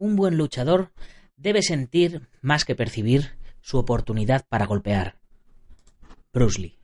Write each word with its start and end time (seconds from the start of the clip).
un 0.00 0.16
buen 0.16 0.36
luchador 0.36 0.90
debe 1.36 1.62
sentir 1.62 2.28
más 2.40 2.64
que 2.64 2.74
percibir 2.74 3.38
su 3.60 3.78
oportunidad 3.78 4.44
para 4.48 4.66
golpear. 4.66 5.20
Bruce 6.32 6.60
Lee. 6.60 6.78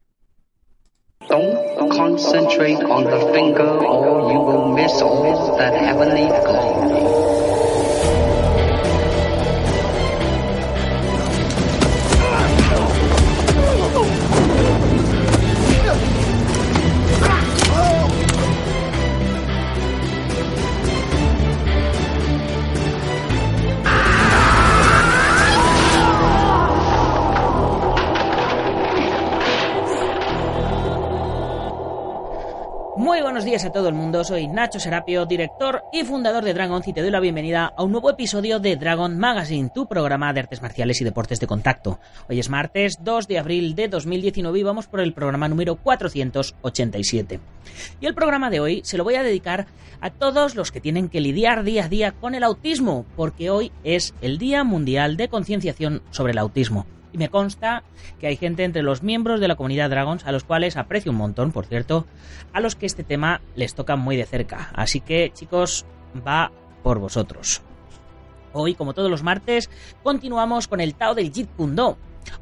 Buenos 33.36 33.50
días 33.50 33.66
a 33.66 33.70
todo 33.70 33.88
el 33.88 33.94
mundo, 33.94 34.24
soy 34.24 34.48
Nacho 34.48 34.80
Serapio, 34.80 35.26
director 35.26 35.82
y 35.92 36.04
fundador 36.04 36.42
de 36.42 36.54
Dragon 36.54 36.80
y 36.86 36.94
te 36.94 37.02
doy 37.02 37.10
la 37.10 37.20
bienvenida 37.20 37.70
a 37.76 37.82
un 37.82 37.92
nuevo 37.92 38.08
episodio 38.08 38.60
de 38.60 38.76
Dragon 38.76 39.18
Magazine, 39.18 39.68
tu 39.74 39.86
programa 39.86 40.32
de 40.32 40.40
artes 40.40 40.62
marciales 40.62 41.02
y 41.02 41.04
deportes 41.04 41.38
de 41.38 41.46
contacto. 41.46 42.00
Hoy 42.30 42.38
es 42.38 42.48
martes 42.48 42.96
2 43.02 43.28
de 43.28 43.38
abril 43.38 43.74
de 43.74 43.88
2019 43.88 44.58
y 44.58 44.62
vamos 44.62 44.86
por 44.86 45.00
el 45.00 45.12
programa 45.12 45.50
número 45.50 45.76
487. 45.76 47.38
Y 48.00 48.06
el 48.06 48.14
programa 48.14 48.48
de 48.48 48.60
hoy 48.60 48.80
se 48.84 48.96
lo 48.96 49.04
voy 49.04 49.16
a 49.16 49.22
dedicar 49.22 49.66
a 50.00 50.08
todos 50.08 50.54
los 50.54 50.72
que 50.72 50.80
tienen 50.80 51.10
que 51.10 51.20
lidiar 51.20 51.62
día 51.62 51.84
a 51.84 51.88
día 51.90 52.12
con 52.12 52.34
el 52.34 52.42
autismo, 52.42 53.04
porque 53.16 53.50
hoy 53.50 53.70
es 53.84 54.14
el 54.22 54.38
Día 54.38 54.64
Mundial 54.64 55.18
de 55.18 55.28
Concienciación 55.28 56.00
sobre 56.10 56.32
el 56.32 56.38
Autismo. 56.38 56.86
Me 57.16 57.30
consta 57.30 57.82
que 58.20 58.26
hay 58.26 58.36
gente 58.36 58.62
entre 58.62 58.82
los 58.82 59.02
miembros 59.02 59.40
de 59.40 59.48
la 59.48 59.56
comunidad 59.56 59.88
Dragons 59.88 60.26
a 60.26 60.32
los 60.32 60.44
cuales 60.44 60.76
aprecio 60.76 61.12
un 61.12 61.16
montón, 61.16 61.50
por 61.50 61.64
cierto, 61.64 62.04
a 62.52 62.60
los 62.60 62.76
que 62.76 62.84
este 62.84 63.04
tema 63.04 63.40
les 63.54 63.74
toca 63.74 63.96
muy 63.96 64.18
de 64.18 64.26
cerca. 64.26 64.70
Así 64.74 65.00
que, 65.00 65.32
chicos, 65.32 65.86
va 66.26 66.52
por 66.82 66.98
vosotros. 66.98 67.62
Hoy, 68.52 68.74
como 68.74 68.92
todos 68.92 69.10
los 69.10 69.22
martes, 69.22 69.70
continuamos 70.02 70.68
con 70.68 70.82
el 70.82 70.94
Tao 70.94 71.14
del 71.14 71.32
Jeet 71.32 71.48
Kune 71.56 71.74
Do. 71.74 71.96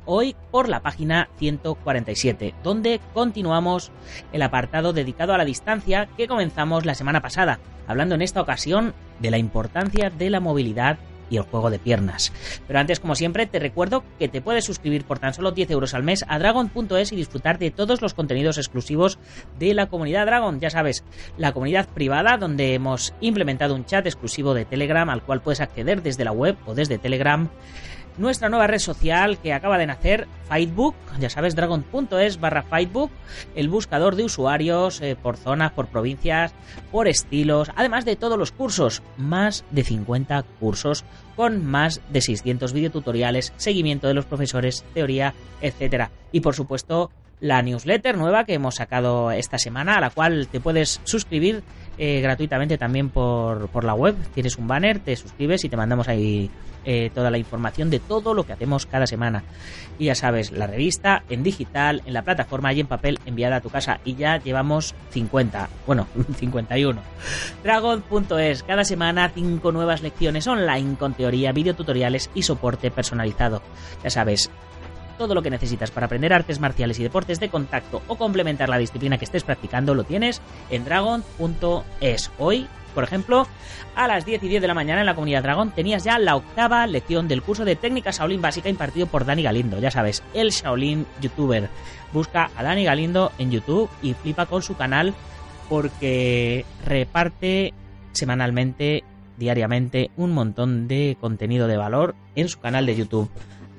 Hoy 0.07 0.35
por 0.51 0.69
la 0.69 0.81
página 0.81 1.29
147, 1.39 2.55
donde 2.65 3.01
continuamos 3.13 3.93
el 4.33 4.43
apartado 4.43 4.93
dedicado 4.93 5.35
a 5.35 5.39
la 5.39 5.45
distancia 5.45 6.09
que 6.17 6.27
comenzamos 6.27 6.85
la 6.85 6.97
semana 6.97 7.21
pasada, 7.21 7.61
hablando 7.87 8.17
en 8.17 8.23
esta 8.23 8.41
ocasión 8.41 8.93
de 9.21 9.31
la 9.31 9.39
importancia 9.39 10.11
de 10.11 10.31
la 10.31 10.41
movilidad 10.41 10.99
y 11.31 11.37
el 11.37 11.43
juego 11.43 11.71
de 11.71 11.79
piernas. 11.79 12.33
Pero 12.67 12.79
antes, 12.79 13.01
como 13.01 13.15
siempre, 13.15 13.47
te 13.47 13.59
recuerdo 13.59 14.05
que 14.19 14.29
te 14.29 14.41
puedes 14.41 14.65
suscribir 14.65 15.05
por 15.05 15.19
tan 15.19 15.35
solo 15.35 15.53
10 15.53 15.71
euros 15.71 15.95
al 15.95 16.03
mes 16.03 16.25
a 16.29 16.39
Dragon.es 16.39 17.13
y 17.13 17.17
disfrutar 17.17 17.59
de 17.59 17.71
todos 17.71 18.03
los 18.03 18.15
contenidos 18.15 18.59
exclusivos 18.59 19.19
de 19.59 19.75
la 19.75 19.87
comunidad 19.87 20.27
Dragon. 20.27 20.61
Ya 20.61 20.71
sabes, 20.71 21.05
la 21.37 21.53
comunidad 21.53 21.89
privada 21.89 22.37
donde 22.37 22.75
hemos 22.75 23.15
implementado 23.21 23.75
un 23.75 23.85
chat 23.85 24.07
exclusivo 24.07 24.55
de 24.55 24.65
Telegram 24.65 25.09
al 25.11 25.23
cual 25.23 25.43
puedes 25.43 25.61
acceder 25.61 26.03
desde 26.03 26.25
la 26.25 26.33
web 26.33 26.57
o 26.67 26.75
desde 26.75 26.99
Telegram 26.99 27.49
nuestra 28.19 28.49
nueva 28.49 28.67
red 28.67 28.79
social 28.79 29.39
que 29.39 29.53
acaba 29.53 29.79
de 29.79 29.87
nacer, 29.87 30.29
Fightbook, 30.49 30.95
ya 31.19 31.31
sabes, 31.31 31.55
dragon.es 31.55 32.41
barra 32.41 32.63
Fightbook, 32.63 33.11
el 33.55 33.69
buscador 33.69 34.17
de 34.17 34.25
usuarios 34.25 35.01
eh, 35.01 35.17
por 35.21 35.37
zonas, 35.37 35.73
por 35.73 35.87
provincias, 35.89 36.55
por 36.93 37.09
estilos, 37.09 37.71
además 37.77 38.05
de 38.05 38.17
todos 38.17 38.39
los 38.39 38.53
cursos, 38.53 39.03
más 39.17 39.65
de 39.71 39.85
50 39.85 40.43
cursos 40.61 41.05
con 41.37 41.65
más 41.65 42.01
de 42.11 42.21
600 42.21 42.73
videotutoriales, 42.73 43.53
seguimiento 43.57 44.07
de 44.09 44.15
los 44.15 44.27
profesores, 44.27 44.85
teoría, 44.95 45.35
etcétera. 45.61 46.11
Y 46.33 46.41
por 46.41 46.55
supuesto, 46.55 47.11
la 47.41 47.63
newsletter 47.63 48.17
nueva 48.17 48.45
que 48.45 48.55
hemos 48.55 48.77
sacado 48.77 49.31
esta 49.31 49.59
semana, 49.59 49.97
a 49.97 50.01
la 50.01 50.11
cual 50.11 50.49
te 50.51 50.61
puedes 50.61 51.01
suscribir 51.05 51.63
eh, 51.99 52.21
gratuitamente 52.21 52.79
también 52.79 53.11
por, 53.11 53.69
por, 53.69 53.85
la 53.85 53.95
web. 53.95 54.17
Tienes 54.35 54.57
un 54.57 54.67
banner, 54.67 54.99
te 54.99 55.15
suscribes 55.17 55.65
y 55.65 55.69
te 55.69 55.77
mandamos 55.77 56.09
ahí 56.09 56.51
eh, 56.87 57.11
toda 57.15 57.31
la 57.31 57.39
información 57.39 57.89
de 57.89 57.99
todo 57.99 58.35
lo 58.35 58.45
que 58.45 58.53
hacemos 58.53 58.85
cada 58.85 59.07
semana. 59.07 59.43
Y 59.99 60.07
ya 60.07 60.15
sabes, 60.15 60.53
la 60.53 60.67
revista 60.67 61.23
en 61.31 61.43
digital, 61.43 62.03
en 62.05 62.13
la 62.13 62.23
plataforma 62.23 62.73
y 62.75 62.81
en 62.81 62.87
papel 62.87 63.19
enviada 63.25 63.57
a 63.57 63.61
tu 63.61 63.71
casa. 63.71 64.01
Y 64.05 64.17
ya 64.17 64.37
llevamos 64.37 64.95
50, 65.11 65.71
bueno, 65.87 66.07
51. 66.37 67.01
Dragon.es, 67.63 68.63
cada 68.65 68.85
semana 68.85 69.31
5 69.35 69.73
nuevas 69.73 70.03
lecciones 70.03 70.47
online 70.47 70.97
con 70.97 71.15
teoría, 71.15 71.53
videotutoriales 71.53 72.29
y 72.35 72.43
soporte 72.43 72.91
personalizado. 72.91 73.63
Ya 74.03 74.11
sabes, 74.11 74.51
todo 75.17 75.35
lo 75.35 75.43
que 75.43 75.51
necesitas 75.51 75.91
para 75.91 76.07
aprender 76.07 76.33
artes 76.33 76.61
marciales 76.61 76.99
y 76.99 77.03
deportes 77.03 77.41
de 77.41 77.49
contacto 77.49 78.03
o 78.09 78.17
complementar 78.17 78.69
la 78.69 78.79
disciplina 78.79 79.19
que 79.19 79.25
estés 79.25 79.45
practicando 79.45 79.95
lo 79.95 80.05
tienes 80.05 80.41
en 80.71 80.85
dragon.es. 80.85 82.31
Hoy, 82.39 82.69
por 82.95 83.05
ejemplo, 83.05 83.47
a 83.97 84.09
las 84.09 84.25
10 84.25 84.43
y 84.45 84.49
10 84.49 84.63
de 84.63 84.69
la 84.69 84.75
mañana 84.75 85.01
en 85.01 85.07
la 85.07 85.15
comunidad 85.15 85.43
Dragon 85.43 85.71
tenías 85.71 86.05
ya 86.05 86.19
la 86.19 86.37
octava 86.37 86.87
lección 86.87 87.29
del 87.29 87.43
curso 87.43 87.65
de 87.65 87.77
técnica 87.77 88.11
Shaolin 88.11 88.41
básica 88.41 88.69
impartido 88.69 89.07
por 89.07 89.25
Dani 89.25 89.43
Galindo. 89.43 89.79
Ya 89.79 89.91
sabes, 89.91 90.23
el 90.33 90.51
Shaolin 90.51 91.07
youtuber. 91.21 91.69
Busca 92.13 92.51
a 92.57 92.63
Dani 92.63 92.85
Galindo 92.85 93.33
en 93.39 93.51
YouTube 93.51 93.91
y 94.03 94.15
flipa 94.15 94.47
con 94.47 94.63
su 94.63 94.77
canal 94.77 95.15
porque 95.69 96.65
reparte 96.85 97.73
semanalmente, 98.13 99.03
diariamente, 99.37 100.11
un 100.17 100.33
montón 100.33 100.87
de 100.87 101.17
contenido 101.21 101.67
de 101.67 101.77
valor 101.77 102.15
en 102.37 102.49
su 102.49 102.61
canal 102.61 102.87
de 102.87 102.97
YouTube. 102.97 103.31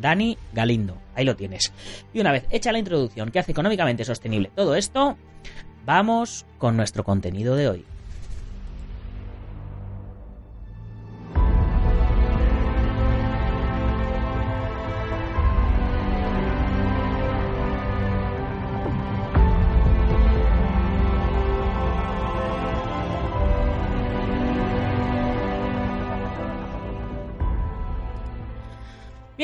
Dani 0.01 0.37
Galindo. 0.53 1.04
Ahí 1.15 1.25
lo 1.25 1.35
tienes. 1.35 1.71
Y 2.13 2.19
una 2.19 2.31
vez 2.31 2.45
hecha 2.49 2.71
la 2.71 2.79
introducción 2.79 3.31
que 3.31 3.39
hace 3.39 3.51
económicamente 3.51 4.03
sostenible 4.05 4.51
todo 4.55 4.75
esto, 4.75 5.17
vamos 5.85 6.45
con 6.57 6.77
nuestro 6.77 7.03
contenido 7.03 7.55
de 7.55 7.69
hoy. 7.69 7.85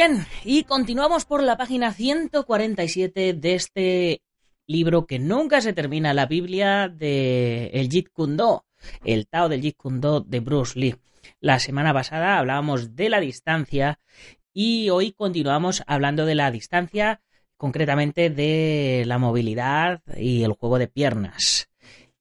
Bien, 0.04 0.26
y 0.44 0.64
continuamos 0.64 1.26
por 1.26 1.44
la 1.44 1.58
página 1.58 1.94
147 1.94 3.34
de 3.34 3.54
este 3.54 4.24
libro 4.66 5.06
que 5.06 5.20
nunca 5.20 5.62
se 5.62 5.74
termina, 5.74 6.16
la 6.16 6.26
Biblia 6.26 6.90
de 6.90 7.68
el 7.68 7.88
Jeet 7.88 8.10
Kune 8.12 8.36
Do, 8.36 8.66
el 9.06 9.28
Tao 9.28 9.48
del 9.48 9.62
Jeet 9.62 9.78
Kune 9.78 10.00
Do 10.00 10.22
de 10.22 10.40
Bruce 10.40 10.80
Lee. 10.80 10.96
La 11.40 11.60
semana 11.60 11.94
pasada 11.94 12.40
hablábamos 12.40 12.96
de 12.96 13.10
la 13.10 13.20
distancia 13.20 14.00
y 14.52 14.90
hoy 14.90 15.12
continuamos 15.12 15.84
hablando 15.86 16.26
de 16.26 16.34
la 16.34 16.50
distancia, 16.50 17.22
concretamente 17.56 18.32
de 18.32 19.04
la 19.06 19.20
movilidad 19.20 20.02
y 20.18 20.42
el 20.42 20.54
juego 20.54 20.80
de 20.80 20.88
piernas. 20.88 21.70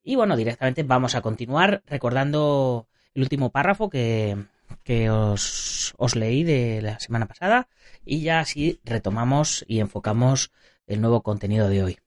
Y 0.02 0.16
bueno, 0.16 0.36
directamente 0.36 0.82
vamos 0.82 1.14
a 1.14 1.22
continuar 1.22 1.82
recordando 1.86 2.88
el 3.14 3.22
último 3.22 3.48
párrafo 3.48 3.88
que, 3.88 4.36
que 4.84 5.10
os, 5.10 5.94
os 5.98 6.16
leí 6.16 6.44
de 6.44 6.82
la 6.82 6.98
semana 7.00 7.26
pasada 7.26 7.69
y 8.04 8.22
ya 8.22 8.41
así 8.41 8.81
retomamos 8.84 9.64
y 9.69 9.81
enfocamos 9.81 10.53
el 10.86 11.00
nuevo 11.00 11.22
contenido 11.22 11.69
de 11.69 11.82
hoy. 11.82 11.98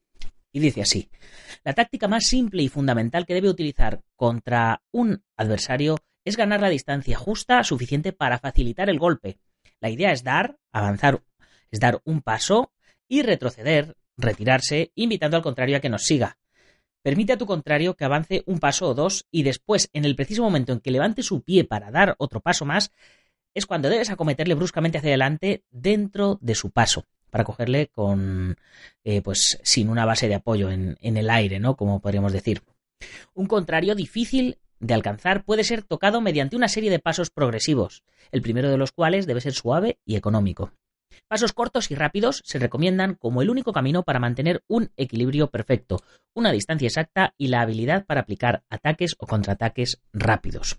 Y 0.52 0.60
dice 0.60 0.82
así, 0.82 1.10
la 1.64 1.74
táctica 1.74 2.08
más 2.08 2.26
simple 2.26 2.62
y 2.62 2.70
fundamental 2.70 3.26
que 3.26 3.34
debe 3.34 3.50
utilizar 3.50 4.02
contra 4.16 4.84
un 4.92 5.24
adversario 5.36 5.98
es 6.26 6.38
ganar 6.38 6.62
la 6.62 6.70
distancia 6.70 7.18
justa 7.18 7.64
suficiente 7.64 8.14
para 8.14 8.40
facilitar 8.40 8.90
el 8.90 9.00
golpe. 9.00 9.40
La 9.80 9.90
idea 9.90 10.12
es 10.12 10.24
dar, 10.24 10.58
avanzar, 10.72 11.24
es 11.72 11.80
dar 11.80 12.02
un 12.06 12.22
paso 12.22 12.72
y 13.08 13.24
retroceder, 13.24 13.98
retirarse, 14.16 14.92
invitando 14.96 15.38
al 15.38 15.44
contrario 15.44 15.78
a 15.78 15.80
que 15.80 15.90
nos 15.90 16.04
siga. 16.04 16.38
Permite 17.04 17.34
a 17.34 17.38
tu 17.38 17.46
contrario 17.46 17.96
que 17.96 18.06
avance 18.06 18.44
un 18.46 18.60
paso 18.60 18.90
o 18.90 18.94
dos 18.94 19.28
y 19.30 19.44
después, 19.44 19.90
en 19.94 20.06
el 20.06 20.16
preciso 20.16 20.42
momento 20.42 20.72
en 20.72 20.80
que 20.80 20.90
levante 20.90 21.22
su 21.22 21.42
pie 21.42 21.66
para 21.66 21.92
dar 21.92 22.16
otro 22.18 22.40
paso 22.40 22.66
más, 22.66 22.92
es 23.54 23.66
cuando 23.66 23.90
debes 23.90 24.10
acometerle 24.10 24.56
bruscamente 24.56 24.98
hacia 24.98 25.10
adelante 25.10 25.64
dentro 25.70 26.40
de 26.42 26.56
su 26.56 26.72
paso 26.72 27.06
para 27.30 27.44
cogerle 27.44 27.88
con 27.88 28.58
eh, 29.04 29.22
pues 29.22 29.60
sin 29.64 29.90
una 29.90 30.06
base 30.06 30.28
de 30.28 30.36
apoyo 30.36 30.70
en, 30.70 30.98
en 31.02 31.18
el 31.18 31.30
aire, 31.30 31.60
¿no? 31.60 31.76
Como 31.76 32.00
podríamos 32.00 32.32
decir. 32.32 32.62
Un 33.34 33.48
contrario 33.48 33.96
difícil 33.96 34.58
de 34.80 34.94
alcanzar 34.94 35.44
puede 35.44 35.64
ser 35.64 35.84
tocado 35.84 36.22
mediante 36.22 36.56
una 36.56 36.68
serie 36.68 36.92
de 36.92 37.00
pasos 37.00 37.32
progresivos, 37.32 38.04
el 38.32 38.42
primero 38.42 38.70
de 38.70 38.78
los 38.78 38.92
cuales 38.92 39.26
debe 39.26 39.42
ser 39.42 39.54
suave 39.54 39.98
y 40.06 40.16
económico. 40.16 40.72
Pasos 41.28 41.54
cortos 41.54 41.92
y 41.92 41.96
rápidos 41.96 42.42
se 42.46 42.60
recomiendan 42.60 43.16
como 43.16 43.42
el 43.42 43.50
único 43.50 43.74
camino 43.74 44.04
para 44.04 44.20
mantener 44.20 44.64
un 44.68 44.92
equilibrio 44.98 45.50
perfecto, 45.50 46.02
una 46.34 46.52
distancia 46.52 46.88
exacta 46.88 47.34
y 47.38 47.48
la 47.48 47.62
habilidad 47.62 48.06
para 48.06 48.22
aplicar 48.22 48.64
ataques 48.70 49.16
o 49.18 49.28
contraataques 49.28 50.02
rápidos. 50.14 50.78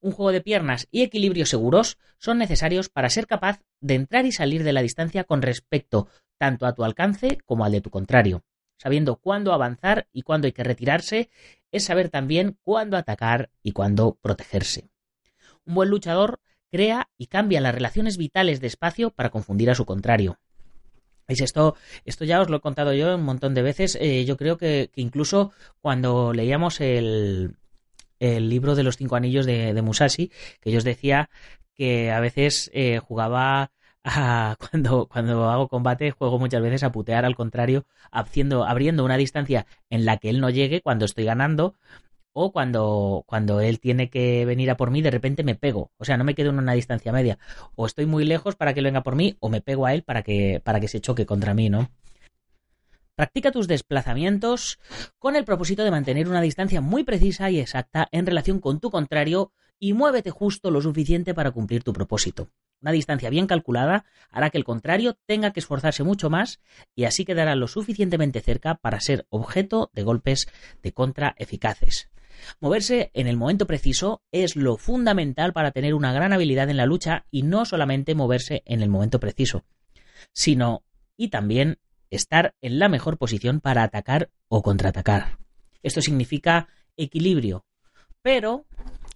Un 0.00 0.12
juego 0.12 0.32
de 0.32 0.40
piernas 0.40 0.88
y 0.90 1.02
equilibrios 1.02 1.48
seguros 1.48 1.98
son 2.18 2.38
necesarios 2.38 2.88
para 2.88 3.10
ser 3.10 3.26
capaz 3.26 3.60
de 3.80 3.94
entrar 3.94 4.26
y 4.26 4.32
salir 4.32 4.62
de 4.62 4.72
la 4.72 4.82
distancia 4.82 5.24
con 5.24 5.42
respecto 5.42 6.08
tanto 6.38 6.66
a 6.66 6.74
tu 6.74 6.84
alcance 6.84 7.38
como 7.44 7.64
al 7.64 7.72
de 7.72 7.80
tu 7.80 7.90
contrario. 7.90 8.44
Sabiendo 8.78 9.16
cuándo 9.16 9.52
avanzar 9.52 10.06
y 10.12 10.22
cuándo 10.22 10.46
hay 10.46 10.52
que 10.52 10.64
retirarse, 10.64 11.30
es 11.72 11.84
saber 11.84 12.10
también 12.10 12.58
cuándo 12.62 12.96
atacar 12.96 13.50
y 13.62 13.72
cuándo 13.72 14.18
protegerse. 14.20 14.90
Un 15.64 15.74
buen 15.74 15.88
luchador 15.88 16.40
crea 16.76 17.08
y 17.16 17.28
cambia 17.28 17.62
las 17.62 17.74
relaciones 17.74 18.18
vitales 18.18 18.60
de 18.60 18.66
espacio 18.66 19.10
para 19.10 19.30
confundir 19.30 19.70
a 19.70 19.74
su 19.74 19.86
contrario. 19.86 20.38
¿Veis? 21.26 21.40
Esto, 21.40 21.74
esto 22.04 22.26
ya 22.26 22.42
os 22.42 22.50
lo 22.50 22.58
he 22.58 22.60
contado 22.60 22.92
yo 22.92 23.14
un 23.14 23.22
montón 23.22 23.54
de 23.54 23.62
veces. 23.62 23.96
Eh, 23.98 24.26
yo 24.26 24.36
creo 24.36 24.58
que, 24.58 24.90
incluso 24.94 25.52
cuando 25.80 26.34
leíamos 26.34 26.82
el, 26.82 27.56
el, 28.20 28.50
libro 28.50 28.74
de 28.74 28.82
los 28.82 28.98
cinco 28.98 29.16
anillos 29.16 29.46
de, 29.46 29.80
Musashi, 29.80 30.30
que 30.60 30.70
yo 30.70 30.76
os 30.76 30.84
decía 30.84 31.30
que 31.74 32.10
a 32.10 32.20
veces 32.20 32.70
eh, 32.74 32.98
jugaba 32.98 33.70
cuando, 34.70 35.06
cuando 35.06 35.48
hago 35.48 35.68
combate, 35.68 36.10
juego 36.10 36.38
muchas 36.38 36.60
veces 36.60 36.82
a 36.82 36.92
putear 36.92 37.24
al 37.24 37.36
contrario, 37.36 37.86
abriendo 38.10 39.02
una 39.02 39.16
distancia 39.16 39.66
en 39.88 40.04
la 40.04 40.18
que 40.18 40.28
él 40.28 40.42
no 40.42 40.50
llegue 40.50 40.82
cuando 40.82 41.06
estoy 41.06 41.24
ganando, 41.24 41.74
o 42.38 42.52
cuando, 42.52 43.24
cuando 43.26 43.60
él 43.60 43.80
tiene 43.80 44.10
que 44.10 44.44
venir 44.44 44.70
a 44.70 44.76
por 44.76 44.90
mí, 44.90 45.00
de 45.00 45.10
repente 45.10 45.42
me 45.42 45.54
pego. 45.54 45.90
O 45.96 46.04
sea, 46.04 46.18
no 46.18 46.24
me 46.24 46.34
quedo 46.34 46.50
en 46.50 46.58
una 46.58 46.74
distancia 46.74 47.10
media. 47.10 47.38
O 47.76 47.86
estoy 47.86 48.04
muy 48.04 48.26
lejos 48.26 48.56
para 48.56 48.74
que 48.74 48.80
él 48.80 48.84
venga 48.84 49.02
por 49.02 49.16
mí, 49.16 49.38
o 49.40 49.48
me 49.48 49.62
pego 49.62 49.86
a 49.86 49.94
él 49.94 50.02
para 50.02 50.22
que, 50.22 50.60
para 50.62 50.78
que 50.78 50.86
se 50.86 51.00
choque 51.00 51.24
contra 51.24 51.54
mí, 51.54 51.70
¿no? 51.70 51.90
Practica 53.14 53.52
tus 53.52 53.68
desplazamientos 53.68 54.78
con 55.18 55.34
el 55.34 55.46
propósito 55.46 55.82
de 55.82 55.90
mantener 55.90 56.28
una 56.28 56.42
distancia 56.42 56.82
muy 56.82 57.04
precisa 57.04 57.50
y 57.50 57.58
exacta 57.58 58.06
en 58.12 58.26
relación 58.26 58.60
con 58.60 58.80
tu 58.80 58.90
contrario 58.90 59.52
y 59.78 59.94
muévete 59.94 60.30
justo 60.30 60.70
lo 60.70 60.82
suficiente 60.82 61.32
para 61.32 61.52
cumplir 61.52 61.84
tu 61.84 61.94
propósito. 61.94 62.50
Una 62.82 62.92
distancia 62.92 63.30
bien 63.30 63.46
calculada 63.46 64.04
hará 64.28 64.50
que 64.50 64.58
el 64.58 64.64
contrario 64.64 65.16
tenga 65.24 65.54
que 65.54 65.60
esforzarse 65.60 66.04
mucho 66.04 66.28
más 66.28 66.60
y 66.94 67.04
así 67.04 67.24
quedará 67.24 67.54
lo 67.54 67.66
suficientemente 67.66 68.42
cerca 68.42 68.74
para 68.74 69.00
ser 69.00 69.26
objeto 69.30 69.90
de 69.94 70.02
golpes 70.02 70.48
de 70.82 70.92
contra 70.92 71.34
eficaces. 71.38 72.10
Moverse 72.60 73.10
en 73.14 73.26
el 73.26 73.36
momento 73.36 73.66
preciso 73.66 74.22
es 74.32 74.56
lo 74.56 74.76
fundamental 74.76 75.52
para 75.52 75.72
tener 75.72 75.94
una 75.94 76.12
gran 76.12 76.32
habilidad 76.32 76.70
en 76.70 76.76
la 76.76 76.86
lucha 76.86 77.26
y 77.30 77.42
no 77.42 77.64
solamente 77.64 78.14
moverse 78.14 78.62
en 78.66 78.82
el 78.82 78.88
momento 78.88 79.20
preciso, 79.20 79.64
sino 80.32 80.82
y 81.16 81.28
también 81.28 81.78
estar 82.10 82.54
en 82.60 82.78
la 82.78 82.88
mejor 82.88 83.18
posición 83.18 83.60
para 83.60 83.82
atacar 83.82 84.30
o 84.48 84.62
contraatacar. 84.62 85.38
Esto 85.82 86.00
significa 86.00 86.68
equilibrio, 86.96 87.64
pero 88.22 88.66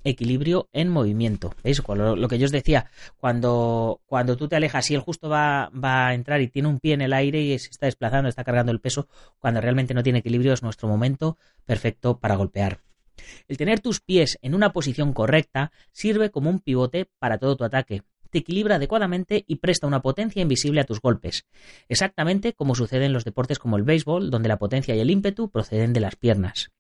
equilibrio 0.05 0.69
en 0.72 0.88
movimiento. 0.88 1.55
¿Veis? 1.62 1.82
Lo, 1.87 2.28
que 2.28 2.38
yo 2.38 2.46
os 2.46 2.52
decía, 2.52 2.90
cuando, 3.17 4.00
cuando 4.06 4.37
tú 4.37 4.49
te 4.49 4.56
alejas 4.56 4.90
y 4.90 4.94
él 4.94 5.00
justo 5.00 5.28
va, 5.28 5.70
va, 5.70 6.08
a 6.08 6.14
entrar 6.14 6.40
y 6.40 6.49
tiene 6.49 6.69
un 6.69 6.81
pie 6.81 6.94
en 6.94 7.02
el 7.02 7.12
aire 7.12 7.40
y 7.40 7.58
se 7.58 7.70
está 7.70 7.87
desplazando, 7.87 8.28
está 8.28 8.44
cargando 8.44 8.72
el 8.72 8.81
peso, 8.81 9.08
cuando 9.38 9.61
realmente 9.61 9.94
no 9.94 10.02
tiene 10.02 10.20
equilibrio 10.20 10.52
es 10.52 10.62
nuestro 10.62 10.88
momento 10.88 11.37
perfecto 11.67 12.19
para 12.19 12.37
golpear. 12.37 12.81
El 13.50 13.56
tener 13.56 13.81
tus 13.81 14.00
pies 14.00 14.38
en 14.43 14.55
una 14.55 14.73
posición 14.73 15.12
correcta 15.12 15.73
sirve 15.91 16.31
como 16.31 16.49
un 16.50 16.61
pivote 16.61 17.11
para 17.19 17.38
todo 17.38 17.56
tu 17.56 17.64
ataque. 17.64 18.05
Te 18.31 18.38
equilibra 18.38 18.76
adecuadamente 18.76 19.44
y 19.49 19.56
presta 19.56 19.88
una 19.88 20.02
potencia 20.02 20.41
invisible 20.41 20.81
a 20.81 20.85
tus 20.85 21.00
golpes, 21.00 21.47
exactamente 21.88 22.52
como 22.52 22.76
sucede 22.76 23.06
en 23.06 23.12
los 23.12 23.25
deportes 23.25 23.58
como 23.58 23.76
el 23.76 23.82
béisbol, 23.82 24.31
donde 24.31 24.49
la 24.49 24.61
potencia 24.61 24.94
y 24.94 25.00
el 25.00 25.11
ímpetu 25.11 25.50
proceden 25.50 25.93
de 25.93 25.99
las 25.99 26.14
piernas. 26.14 26.70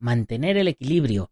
Mantener 0.00 0.56
el 0.56 0.66
equilibrio 0.66 1.30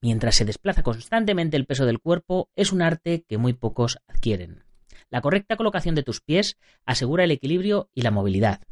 mientras 0.00 0.34
se 0.34 0.44
desplaza 0.44 0.82
constantemente 0.82 1.56
el 1.56 1.66
peso 1.66 1.86
del 1.86 2.00
cuerpo 2.00 2.50
es 2.56 2.72
un 2.72 2.82
arte 2.82 3.24
que 3.28 3.38
muy 3.38 3.52
pocos 3.52 3.98
adquieren. 4.08 4.64
La 5.08 5.20
correcta 5.20 5.56
colocación 5.56 5.94
de 5.94 6.02
tus 6.02 6.20
pies 6.20 6.58
asegura 6.84 7.22
el 7.22 7.30
equilibrio 7.30 7.90
y 7.94 8.02
la 8.02 8.10
movilidad. 8.10 8.62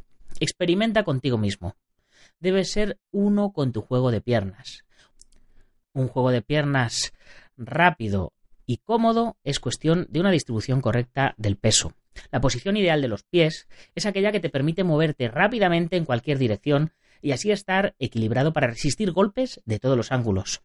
Experimenta 0.41 1.05
contigo 1.05 1.39
mismo 1.39 1.77
debe 2.41 2.65
ser 2.65 2.99
uno 3.11 3.53
con 3.53 3.73
tu 3.73 3.81
juego 3.83 4.11
de 4.11 4.21
piernas. 4.21 4.85
Un 5.93 6.09
juego 6.09 6.31
de 6.31 6.43
piernas 6.43 7.13
rápido 7.57 8.33
y 8.67 8.79
cómodo 8.79 9.37
es 9.45 9.61
cuestión 9.61 10.07
de 10.11 10.21
una 10.21 10.31
distribución 10.31 10.81
correcta 10.81 11.35
del 11.37 11.57
peso. 11.57 11.95
La 12.31 12.41
posición 12.41 12.77
ideal 12.77 13.01
de 13.03 13.09
los 13.09 13.25
pies 13.25 13.69
es 13.95 14.07
aquella 14.07 14.33
que 14.33 14.41
te 14.41 14.51
permite 14.51 14.85
moverte 14.85 15.29
rápidamente 15.29 15.97
en 15.97 16.05
cualquier 16.05 16.39
dirección 16.39 16.93
y 17.21 17.33
así 17.33 17.51
estar 17.51 17.95
equilibrado 17.99 18.53
para 18.53 18.69
resistir 18.69 19.13
golpes 19.13 19.61
de 19.65 19.79
todos 19.79 19.97
los 19.97 20.13
ángulos. 20.13 20.63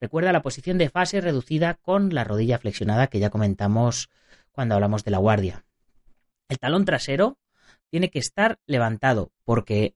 Recuerda 0.00 0.32
la 0.32 0.42
posición 0.42 0.78
de 0.78 0.88
fase 0.88 1.20
reducida 1.20 1.74
con 1.74 2.14
la 2.14 2.24
rodilla 2.24 2.58
flexionada 2.58 3.06
que 3.06 3.20
ya 3.20 3.30
comentamos 3.30 4.10
cuando 4.50 4.74
hablamos 4.74 5.04
de 5.04 5.10
la 5.10 5.18
guardia. 5.18 5.64
El 6.48 6.58
talón 6.58 6.84
trasero 6.84 7.38
tiene 7.90 8.10
que 8.10 8.18
estar 8.18 8.58
levantado 8.66 9.30
porque 9.44 9.94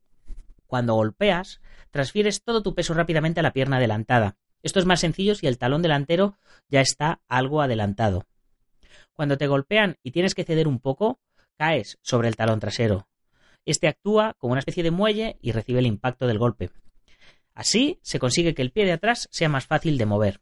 cuando 0.69 0.95
golpeas, 0.95 1.61
transfieres 1.91 2.45
todo 2.45 2.63
tu 2.63 2.75
peso 2.75 2.95
rápidamente 2.95 3.41
a 3.41 3.43
la 3.43 3.53
pierna 3.53 3.79
adelantada. 3.79 4.37
Esto 4.63 4.79
es 4.79 4.85
más 4.85 5.01
sencillo 5.01 5.35
si 5.35 5.47
el 5.47 5.59
talón 5.59 5.83
delantero 5.83 6.37
ya 6.69 6.81
está 6.81 7.21
algo 7.27 7.63
adelantado. 7.63 8.27
Cuando 9.13 9.39
te 9.39 9.47
golpean 9.49 9.97
y 10.03 10.13
tienes 10.13 10.35
que 10.35 10.45
ceder 10.45 10.69
un 10.69 10.79
poco, 10.79 11.21
caes 11.57 11.99
sobre 12.03 12.29
el 12.29 12.37
talón 12.37 12.61
trasero. 12.61 13.09
Este 13.65 13.89
actúa 13.89 14.35
como 14.39 14.53
una 14.53 14.61
especie 14.61 14.83
de 14.83 14.91
muelle 14.91 15.39
y 15.41 15.53
recibe 15.53 15.81
el 15.81 15.87
impacto 15.87 16.27
del 16.27 16.39
golpe. 16.39 16.71
Así 17.55 17.99
se 18.03 18.19
consigue 18.19 18.55
que 18.55 18.63
el 18.63 18.71
pie 18.71 18.85
de 18.85 18.93
atrás 18.93 19.29
sea 19.33 19.49
más 19.49 19.67
fácil 19.67 19.99
de 19.99 20.07
mover. 20.07 20.41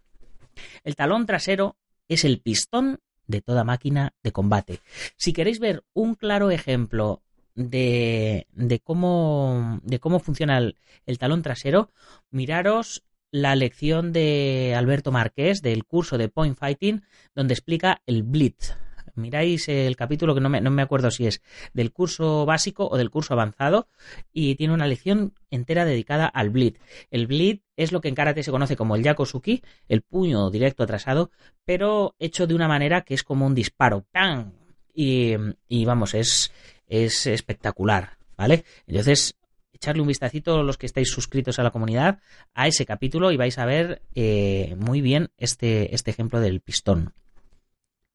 El 0.84 0.96
talón 0.96 1.25
trasero 1.25 1.76
es 2.08 2.25
el 2.25 2.40
pistón 2.40 3.00
de 3.26 3.40
toda 3.40 3.64
máquina 3.64 4.12
de 4.23 4.32
combate. 4.32 4.81
Si 5.17 5.32
queréis 5.32 5.61
ver 5.61 5.84
un 5.94 6.14
claro 6.14 6.50
ejemplo 6.50 7.23
de, 7.56 8.46
de, 8.52 8.78
cómo, 8.80 9.80
de 9.82 9.98
cómo 9.98 10.20
funciona 10.20 10.58
el, 10.58 11.18
talón 11.18 11.42
trasero, 11.42 11.90
miraros 12.30 13.02
la 13.32 13.56
lección 13.56 14.12
de 14.12 14.74
Alberto 14.76 15.10
Marqués 15.10 15.60
del 15.62 15.84
curso 15.84 16.16
de 16.16 16.28
Point 16.28 16.56
Fighting, 16.56 17.02
donde 17.34 17.54
explica 17.54 18.02
el 18.06 18.22
Blitz. 18.22 18.76
Miráis 19.14 19.68
el 19.68 19.96
capítulo 19.96 20.34
que 20.34 20.42
no 20.42 20.50
me, 20.50 20.60
no 20.60 20.70
me 20.70 20.82
acuerdo 20.82 21.10
si 21.10 21.26
es 21.26 21.40
del 21.72 21.90
curso 21.90 22.44
básico 22.44 22.86
o 22.86 22.98
del 22.98 23.10
curso 23.10 23.32
avanzado 23.32 23.88
y 24.30 24.56
tiene 24.56 24.74
una 24.74 24.86
lección 24.86 25.32
entera 25.50 25.86
dedicada 25.86 26.26
al 26.26 26.50
Blitz. 26.50 26.78
El 27.10 27.26
Blitz 27.26 27.64
es 27.76 27.92
lo 27.92 28.02
que 28.02 28.08
en 28.08 28.14
karate 28.14 28.42
se 28.42 28.50
conoce 28.50 28.76
como 28.76 28.94
el 28.94 29.02
Yakosuki, 29.02 29.62
el 29.88 30.02
puño 30.02 30.50
directo 30.50 30.82
atrasado, 30.82 31.30
pero 31.64 32.14
hecho 32.18 32.46
de 32.46 32.54
una 32.54 32.68
manera 32.68 33.02
que 33.02 33.14
es 33.14 33.22
como 33.22 33.46
un 33.46 33.54
disparo. 33.54 34.04
¡Pam! 34.12 34.52
Y, 34.94 35.34
y 35.68 35.84
vamos, 35.84 36.14
es, 36.14 36.52
es 36.87 37.26
espectacular, 37.26 38.19
¿vale? 38.37 38.64
Entonces, 38.87 39.37
echarle 39.73 40.02
un 40.02 40.09
vistacito 40.09 40.62
los 40.62 40.78
que 40.78 40.87
estáis 40.87 41.11
suscritos 41.11 41.59
a 41.59 41.62
la 41.62 41.71
comunidad 41.71 42.19
a 42.55 42.66
ese 42.66 42.87
capítulo 42.87 43.31
y 43.31 43.37
vais 43.37 43.59
a 43.59 43.66
ver 43.66 44.02
eh, 44.14 44.75
muy 44.78 45.00
bien 45.00 45.31
este, 45.37 45.95
este 45.95 46.11
ejemplo 46.11 46.40
del 46.40 46.61
pistón. 46.61 47.12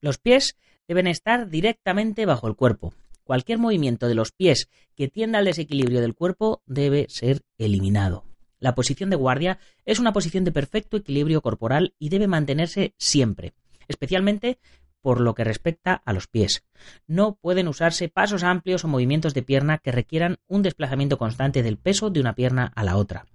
Los 0.02 0.18
pies 0.18 0.58
deben 0.88 1.08
estar 1.08 1.50
directamente 1.50 2.26
bajo 2.26 2.48
el 2.48 2.56
cuerpo. 2.56 2.94
Cualquier 3.24 3.60
movimiento 3.60 4.08
de 4.08 4.16
los 4.16 4.32
pies 4.32 4.68
que 4.96 5.08
tienda 5.08 5.40
al 5.40 5.46
desequilibrio 5.46 6.02
del 6.02 6.16
cuerpo 6.16 6.62
debe 6.66 7.06
ser 7.10 7.42
eliminado. 7.58 8.26
La 8.60 8.76
posición 8.76 9.10
de 9.10 9.16
guardia 9.16 9.60
es 9.86 10.00
una 10.00 10.14
posición 10.14 10.44
de 10.44 10.52
perfecto 10.52 10.98
equilibrio 10.98 11.42
corporal 11.42 11.96
y 11.98 12.10
debe 12.10 12.28
mantenerse 12.28 12.94
siempre, 12.98 13.54
especialmente 13.88 14.60
por 15.02 15.20
lo 15.20 15.34
que 15.34 15.44
respecta 15.44 16.02
a 16.06 16.14
los 16.14 16.28
pies. 16.28 16.64
No 17.08 17.36
pueden 17.36 17.68
usarse 17.68 18.10
pasos 18.10 18.44
amplios 18.44 18.84
o 18.84 18.88
movimientos 18.88 19.34
de 19.34 19.44
pierna 19.44 19.78
que 19.78 19.92
requieran 19.92 20.38
un 20.48 20.62
desplazamiento 20.62 21.18
constante 21.18 21.64
del 21.64 21.78
peso 21.78 22.10
de 22.10 22.20
una 22.20 22.36
pierna 22.36 22.72
a 22.76 22.84
la 22.84 22.98
otra. 22.98 23.26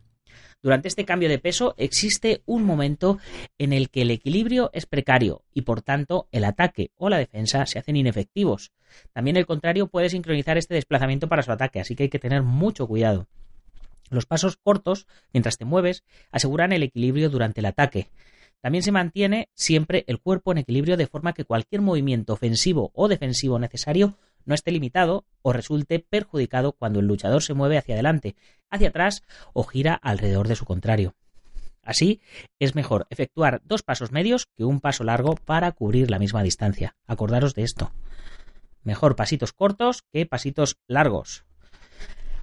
Durante 0.62 0.88
este 0.88 1.04
cambio 1.04 1.28
de 1.28 1.38
peso 1.38 1.74
existe 1.76 2.42
un 2.46 2.64
momento 2.64 3.18
en 3.58 3.72
el 3.72 3.90
que 3.90 4.02
el 4.02 4.10
equilibrio 4.10 4.70
es 4.72 4.86
precario 4.86 5.42
y 5.52 5.62
por 5.62 5.82
tanto 5.82 6.28
el 6.32 6.44
ataque 6.44 6.90
o 6.96 7.08
la 7.08 7.18
defensa 7.18 7.66
se 7.66 7.78
hacen 7.78 7.96
inefectivos. 7.96 8.72
También 9.12 9.36
el 9.36 9.46
contrario 9.46 9.88
puede 9.88 10.10
sincronizar 10.10 10.56
este 10.58 10.74
desplazamiento 10.74 11.28
para 11.28 11.42
su 11.42 11.52
ataque, 11.52 11.80
así 11.80 11.94
que 11.94 12.04
hay 12.04 12.08
que 12.08 12.18
tener 12.18 12.42
mucho 12.42 12.86
cuidado. 12.86 13.28
Los 14.10 14.26
pasos 14.26 14.56
cortos, 14.56 15.06
mientras 15.32 15.58
te 15.58 15.64
mueves, 15.64 16.04
aseguran 16.30 16.72
el 16.72 16.82
equilibrio 16.82 17.28
durante 17.28 17.60
el 17.60 17.66
ataque. 17.66 18.08
También 18.60 18.82
se 18.82 18.92
mantiene 18.92 19.48
siempre 19.54 20.04
el 20.06 20.20
cuerpo 20.20 20.52
en 20.52 20.58
equilibrio 20.58 20.96
de 20.96 21.06
forma 21.06 21.32
que 21.32 21.44
cualquier 21.44 21.82
movimiento 21.82 22.32
ofensivo 22.32 22.90
o 22.94 23.08
defensivo 23.08 23.58
necesario 23.58 24.18
no 24.44 24.54
esté 24.54 24.70
limitado 24.72 25.26
o 25.42 25.52
resulte 25.52 25.98
perjudicado 25.98 26.72
cuando 26.72 27.00
el 27.00 27.06
luchador 27.06 27.42
se 27.42 27.54
mueve 27.54 27.78
hacia 27.78 27.94
adelante, 27.94 28.36
hacia 28.70 28.88
atrás 28.88 29.22
o 29.52 29.64
gira 29.64 29.94
alrededor 29.94 30.48
de 30.48 30.56
su 30.56 30.64
contrario. 30.64 31.14
Así, 31.82 32.20
es 32.58 32.74
mejor 32.74 33.06
efectuar 33.10 33.62
dos 33.64 33.82
pasos 33.82 34.10
medios 34.10 34.46
que 34.56 34.64
un 34.64 34.80
paso 34.80 35.04
largo 35.04 35.36
para 35.36 35.70
cubrir 35.70 36.10
la 36.10 36.18
misma 36.18 36.42
distancia. 36.42 36.96
Acordaros 37.06 37.54
de 37.54 37.62
esto. 37.62 37.92
Mejor 38.82 39.14
pasitos 39.14 39.52
cortos 39.52 40.02
que 40.12 40.26
pasitos 40.26 40.78
largos. 40.88 41.44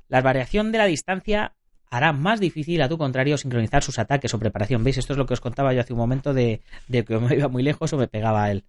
La 0.08 0.22
variación 0.22 0.72
de 0.72 0.77
la 0.77 0.86
distancia 0.86 1.55
hará 1.94 2.12
más 2.12 2.40
difícil 2.40 2.82
a 2.82 2.90
tu 2.90 2.98
contrario 2.98 3.38
sincronizar 3.38 3.84
sus 3.84 4.00
ataques 4.00 4.34
o 4.34 4.40
preparación. 4.40 4.84
¿Veis? 4.84 4.98
Esto 4.98 5.14
es 5.14 5.18
lo 5.18 5.28
que 5.28 5.36
os 5.36 5.42
contaba 5.42 5.74
yo 5.74 5.82
hace 5.82 5.94
un 5.94 6.00
momento 6.00 6.34
de, 6.34 6.62
que 6.90 7.20
me 7.20 7.36
iba 7.36 7.48
muy 7.50 7.62
lejos 7.62 7.94
o 7.94 7.98
me 7.98 8.08
pegaba 8.08 8.46
a 8.46 8.52
él. 8.52 8.66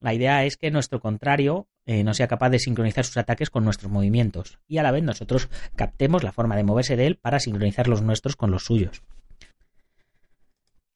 La 0.00 0.12
idea 0.12 0.44
es 0.44 0.58
que 0.58 0.70
nuestro 0.70 1.00
contrario 1.00 1.66
eh, 1.86 2.04
no 2.04 2.12
sea 2.12 2.28
capaz 2.28 2.50
de 2.50 2.58
sincronizar 2.58 3.06
sus 3.06 3.16
ataques 3.16 3.48
con 3.48 3.64
nuestros 3.64 3.90
movimientos 3.90 4.58
y 4.68 4.76
a 4.76 4.82
la 4.82 4.90
vez 4.90 5.02
nosotros 5.02 5.48
captemos 5.76 6.22
la 6.22 6.32
forma 6.32 6.56
de 6.56 6.64
moverse 6.64 6.94
de 6.94 7.06
él 7.06 7.16
para 7.16 7.40
sincronizar 7.40 7.88
los 7.88 8.02
nuestros 8.02 8.36
con 8.36 8.50
los 8.50 8.64
suyos. 8.64 9.02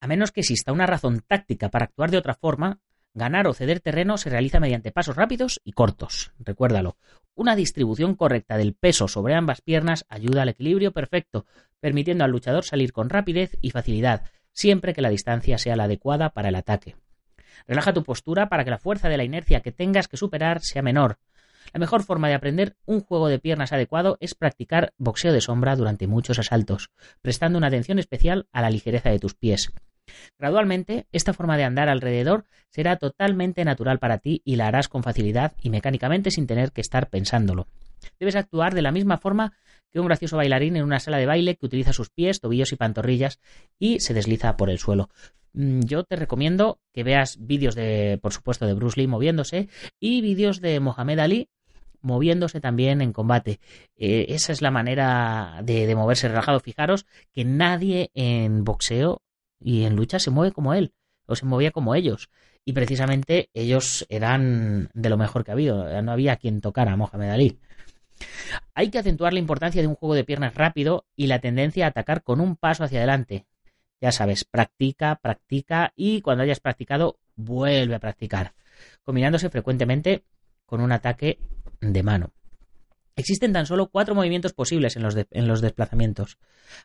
A 0.03 0.07
menos 0.07 0.33
que 0.33 0.41
exista 0.41 0.73
una 0.73 0.87
razón 0.87 1.25
táctica 1.27 1.71
para 1.71 1.87
actuar 1.87 2.11
de 2.11 2.19
otra 2.19 2.35
forma, 2.35 2.81
ganar 3.15 3.47
o 3.47 3.55
ceder 3.55 3.81
terreno 3.81 4.17
se 4.19 4.31
realiza 4.31 4.61
mediante 4.61 4.93
pasos 4.93 5.17
rápidos 5.17 5.61
y 5.65 5.73
cortos. 5.73 6.33
Recuérdalo, 6.39 6.97
una 7.35 7.57
distribución 7.57 8.15
correcta 8.15 8.57
del 8.57 8.75
peso 8.75 9.09
sobre 9.09 9.35
ambas 9.35 9.61
piernas 9.61 10.05
ayuda 10.09 10.43
al 10.43 10.51
equilibrio 10.51 10.93
perfecto, 10.93 11.47
permitiendo 11.81 12.25
al 12.25 12.31
luchador 12.31 12.65
salir 12.65 12.93
con 12.93 13.09
rapidez 13.09 13.57
y 13.61 13.71
facilidad, 13.71 14.25
siempre 14.53 14.95
que 14.95 15.03
la 15.03 15.11
distancia 15.11 15.59
sea 15.59 15.77
la 15.77 15.85
adecuada 15.85 16.31
para 16.31 16.49
el 16.49 16.55
ataque. 16.55 16.97
Relaja 17.67 17.93
tu 17.93 18.03
postura 18.03 18.49
para 18.49 18.65
que 18.65 18.71
la 18.71 18.79
fuerza 18.79 19.09
de 19.09 19.17
la 19.17 19.25
inercia 19.25 19.61
que 19.61 19.73
tengas 19.73 20.09
que 20.09 20.17
superar 20.17 20.61
sea 20.61 20.83
menor. 20.83 21.19
La 21.73 21.81
mejor 21.81 22.03
forma 22.03 22.29
de 22.29 22.35
aprender 22.35 22.77
un 22.85 23.01
juego 23.01 23.29
de 23.29 23.39
piernas 23.39 23.73
adecuado 23.73 24.17
es 24.21 24.35
practicar 24.35 24.93
boxeo 24.99 25.33
de 25.33 25.41
sombra 25.41 25.77
durante 25.77 26.07
muchos 26.07 26.39
asaltos, 26.39 26.91
prestando 27.23 27.59
una 27.59 27.69
atención 27.69 27.99
especial 27.99 28.49
a 28.53 28.63
la 28.63 28.71
ligereza 28.71 29.11
de 29.11 29.19
tus 29.19 29.35
pies. 29.35 29.73
Gradualmente, 30.39 31.07
esta 31.13 31.33
forma 31.33 31.57
de 31.57 31.65
andar 31.65 31.89
alrededor 31.89 32.47
será 32.71 32.97
totalmente 32.97 33.65
natural 33.65 33.99
para 33.99 34.19
ti 34.19 34.43
y 34.45 34.57
la 34.57 34.67
harás 34.67 34.89
con 34.89 35.03
facilidad 35.03 35.53
y 35.63 35.71
mecánicamente 35.71 36.31
sin 36.31 36.47
tener 36.47 36.73
que 36.73 36.81
estar 36.81 37.09
pensándolo. 37.09 37.67
Debes 38.19 38.37
actuar 38.37 38.75
de 38.75 38.83
la 38.83 38.93
misma 38.93 39.19
forma 39.19 39.53
que 39.91 40.01
un 40.01 40.07
gracioso 40.07 40.37
bailarín 40.37 40.77
en 40.77 40.85
una 40.85 41.01
sala 41.01 41.19
de 41.19 41.27
baile 41.27 41.57
que 41.57 41.67
utiliza 41.67 41.93
sus 41.93 42.11
pies, 42.11 42.41
tobillos 42.41 42.73
y 42.73 42.77
pantorrillas 42.77 43.41
y 43.79 44.01
se 44.01 44.15
desliza 44.15 44.57
por 44.57 44.71
el 44.71 44.79
suelo. 44.79 45.11
Mm, 45.53 45.81
yo 45.81 46.05
te 46.05 46.17
recomiendo 46.17 46.79
que 46.93 47.03
veas 47.03 47.37
vídeos 47.41 47.75
de, 47.75 48.19
por 48.23 48.33
supuesto, 48.33 48.67
de 48.67 48.75
Bruce 48.75 49.01
Lee 49.01 49.07
moviéndose 49.07 49.69
y 49.99 50.21
vídeos 50.21 50.61
de 50.61 50.81
Mohamed 50.81 51.19
Ali 51.19 51.49
moviéndose 52.03 52.61
también 52.61 53.03
en 53.03 53.13
combate. 53.13 53.61
Eh, 53.97 54.27
esa 54.31 54.53
es 54.53 54.63
la 54.63 54.71
manera 54.71 55.61
de, 55.63 55.87
de, 55.87 55.95
moverse 55.95 56.29
relajado. 56.29 56.61
Fijaros 56.61 57.05
que 57.33 57.45
nadie 57.45 58.11
en 58.15 58.65
boxeo 58.65 59.21
y 59.61 59.85
en 59.85 59.97
lucha 59.97 60.19
se 60.19 60.31
mueve 60.31 60.53
como 60.53 60.75
él, 60.75 60.95
o 61.27 61.37
se 61.37 61.47
movía 61.47 61.71
como 61.71 61.95
ellos. 61.95 62.31
Y 62.65 62.73
precisamente 62.73 63.51
ellos 63.55 64.07
eran 64.09 64.91
de 64.93 65.09
lo 65.09 65.17
mejor 65.17 65.45
que 65.45 65.51
ha 65.51 65.55
habido. 65.55 66.03
No 66.03 66.13
había 66.13 66.37
quien 66.37 66.61
tocara 66.61 66.93
a 66.93 66.97
Mohamed 66.97 67.31
Ali. 67.31 67.59
Hay 68.75 68.91
que 68.91 68.99
acentuar 68.99 69.33
la 69.33 69.39
importancia 69.39 69.81
de 69.81 69.89
un 69.89 69.95
juego 69.95 70.15
de 70.15 70.25
piernas 70.25 70.55
rápido 70.55 71.07
y 71.17 71.27
la 71.27 71.39
tendencia 71.39 71.87
a 71.87 71.89
atacar 71.89 72.23
con 72.23 72.41
un 72.41 72.57
paso 72.57 72.85
hacia 72.85 72.99
adelante, 72.99 73.47
ya 74.01 74.13
sabes, 74.13 74.45
practica, 74.45 75.17
practica 75.17 75.93
y 75.97 76.21
cuando 76.21 76.45
hayas 76.45 76.61
practicado, 76.61 77.19
vuelve 77.37 77.95
a 77.95 78.01
practicar, 78.01 78.55
combinándose 79.03 79.51
frecuentemente 79.51 80.25
con 80.67 80.81
un 80.81 80.93
ataque 80.93 81.39
de 81.81 82.03
mano. 82.03 82.33
Existen 83.17 83.53
tan 83.53 83.67
solo 83.67 83.91
cuatro 83.91 84.15
movimientos 84.15 84.53
posibles 84.53 84.97
en 84.97 85.03
los, 85.03 85.17
en 85.17 85.49
los 85.49 85.61
desplazamientos. 85.61 86.39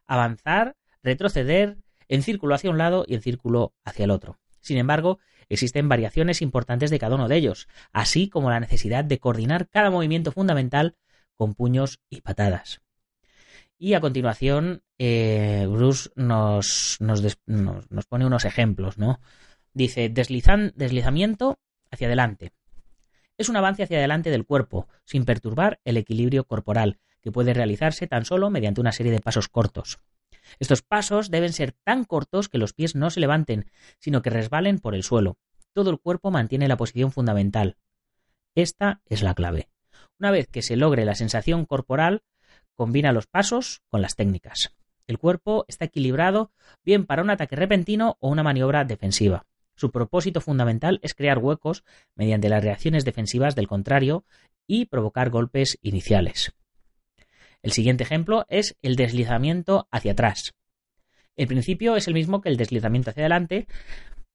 Avanzar, 0.06 0.76
retroceder, 1.04 1.78
en 2.08 2.24
círculo 2.24 2.56
hacia 2.56 2.70
un 2.70 2.78
lado 2.78 3.06
y 3.08 3.16
en 3.16 3.22
círculo 3.22 3.74
hacia 3.84 4.06
el 4.06 4.12
otro. 4.12 4.40
Sin 4.62 4.78
embargo, 4.78 5.20
existen 5.50 5.90
variaciones 5.90 6.42
importantes 6.42 6.90
de 6.90 7.00
cada 7.00 7.16
uno 7.16 7.28
de 7.28 7.36
ellos, 7.36 7.68
así 7.94 8.30
como 8.30 8.50
la 8.50 8.60
necesidad 8.60 9.06
de 9.06 9.20
coordinar 9.20 9.70
cada 9.70 9.92
movimiento 9.92 10.32
fundamental 10.32 10.96
con 11.36 11.54
puños 11.54 12.00
y 12.10 12.22
patadas. 12.22 12.82
Y 13.78 13.94
a 13.94 14.00
continuación, 14.00 14.84
eh, 14.98 15.68
Bruce 15.70 16.10
nos, 16.16 16.98
nos, 17.00 18.06
pone 18.08 18.26
unos 18.26 18.46
ejemplos, 18.46 18.98
¿no? 18.98 19.20
Dice, 19.74 20.10
deslizan, 20.10 20.72
deslizamiento 20.76 21.60
hacia 21.92 22.08
adelante. 22.08 22.54
Es 23.38 23.50
un 23.50 23.58
avance 23.58 23.84
hacia 23.84 23.98
adelante 23.98 24.30
del 24.30 24.46
cuerpo, 24.46 24.88
sin 25.04 25.26
perturbar 25.26 25.82
el 25.84 25.98
equilibrio 25.98 26.46
corporal, 26.46 27.00
que 27.22 27.34
puede 27.34 27.54
realizarse 27.54 28.08
tan 28.08 28.24
solo 28.24 28.50
mediante 28.50 28.80
una 28.80 28.94
serie 28.94 29.12
de 29.12 29.20
pasos 29.20 29.50
cortos. 29.50 30.00
Estos 30.60 30.82
pasos 30.82 31.32
deben 31.32 31.54
ser 31.54 31.74
tan 31.84 32.04
cortos 32.04 32.50
que 32.50 32.58
los 32.58 32.74
pies 32.74 32.96
no 32.96 33.10
se 33.10 33.20
levanten, 33.20 33.70
sino 34.00 34.22
que 34.22 34.30
resbalen 34.30 34.80
por 34.80 34.96
el 34.96 35.04
suelo. 35.04 35.38
Todo 35.74 35.90
el 35.90 36.00
cuerpo 36.00 36.32
mantiene 36.32 36.68
la 36.68 36.78
posición 36.78 37.12
fundamental. 37.12 37.78
Esta 38.56 39.02
es 39.06 39.22
la 39.22 39.34
clave. 39.34 39.70
Una 40.20 40.32
vez 40.32 40.48
que 40.48 40.62
se 40.62 40.78
logre 40.78 41.06
la 41.06 41.16
sensación 41.16 41.66
corporal, 41.66 42.24
Combina 42.76 43.14
los 43.14 43.26
pasos 43.26 43.82
con 43.90 44.02
las 44.02 44.16
técnicas. 44.16 44.76
El 45.08 45.18
cuerpo 45.18 45.66
está 45.68 45.86
equilibrado 45.86 46.52
bien 46.84 47.06
para 47.06 47.22
un 47.22 47.30
ataque 47.30 47.56
repentino 47.56 48.18
o 48.20 48.30
una 48.30 48.44
maniobra 48.44 48.84
defensiva. 48.84 49.46
Su 49.76 49.92
propósito 49.92 50.42
fundamental 50.42 51.00
es 51.02 51.14
crear 51.14 51.38
huecos 51.38 51.84
mediante 52.16 52.50
las 52.50 52.64
reacciones 52.64 53.06
defensivas 53.06 53.56
del 53.56 53.68
contrario 53.68 54.26
y 54.68 54.86
provocar 54.86 55.30
golpes 55.30 55.78
iniciales. 55.82 56.54
El 57.66 57.72
siguiente 57.72 58.04
ejemplo 58.04 58.46
es 58.48 58.78
el 58.84 58.96
deslizamiento 58.96 59.88
hacia 59.90 60.12
atrás. 60.12 60.54
El 61.36 61.48
principio 61.48 61.96
es 61.96 62.08
el 62.08 62.14
mismo 62.14 62.40
que 62.40 62.50
el 62.50 62.58
deslizamiento 62.58 63.10
hacia 63.10 63.24
adelante, 63.24 63.66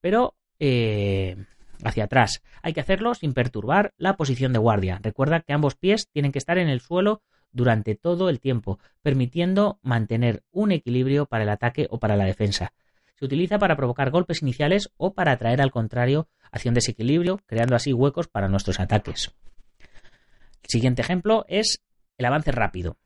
pero 0.01 0.35
eh, 0.59 1.37
hacia 1.85 2.05
atrás. 2.05 2.43
Hay 2.61 2.73
que 2.73 2.81
hacerlo 2.81 3.15
sin 3.15 3.33
perturbar 3.33 3.95
la 3.97 4.17
posición 4.17 4.53
de 4.53 4.59
guardia. 4.59 4.99
Recuerda 5.01 5.43
que 5.43 5.53
ambos 5.53 5.77
pies 5.77 6.09
tienen 6.13 6.33
que 6.33 6.41
estar 6.41 6.59
en 6.59 6.69
el 6.69 6.81
suelo 6.81 7.23
durante 7.53 7.95
todo 7.95 8.31
el 8.31 8.41
tiempo, 8.41 8.81
permitiendo 9.01 9.79
mantener 9.81 10.43
un 10.51 10.73
equilibrio 10.73 11.27
para 11.27 11.45
el 11.45 11.51
ataque 11.51 11.87
o 11.89 12.01
para 12.01 12.17
la 12.17 12.25
defensa. 12.25 12.73
Se 13.15 13.27
utiliza 13.27 13.61
para 13.61 13.77
provocar 13.77 14.11
golpes 14.11 14.43
iniciales 14.43 14.91
o 14.97 15.15
para 15.15 15.31
atraer 15.31 15.63
al 15.63 15.71
contrario 15.71 16.27
hacia 16.51 16.71
un 16.71 16.75
desequilibrio, 16.75 17.39
creando 17.47 17.77
así 17.77 17.93
huecos 17.93 18.27
para 18.27 18.49
nuestros 18.49 18.81
ataques. 18.81 19.33
El 20.65 20.69
siguiente 20.69 21.03
ejemplo 21.03 21.45
es 21.47 21.81
el 22.19 22.27
avance 22.27 22.51
rápido. 22.51 22.97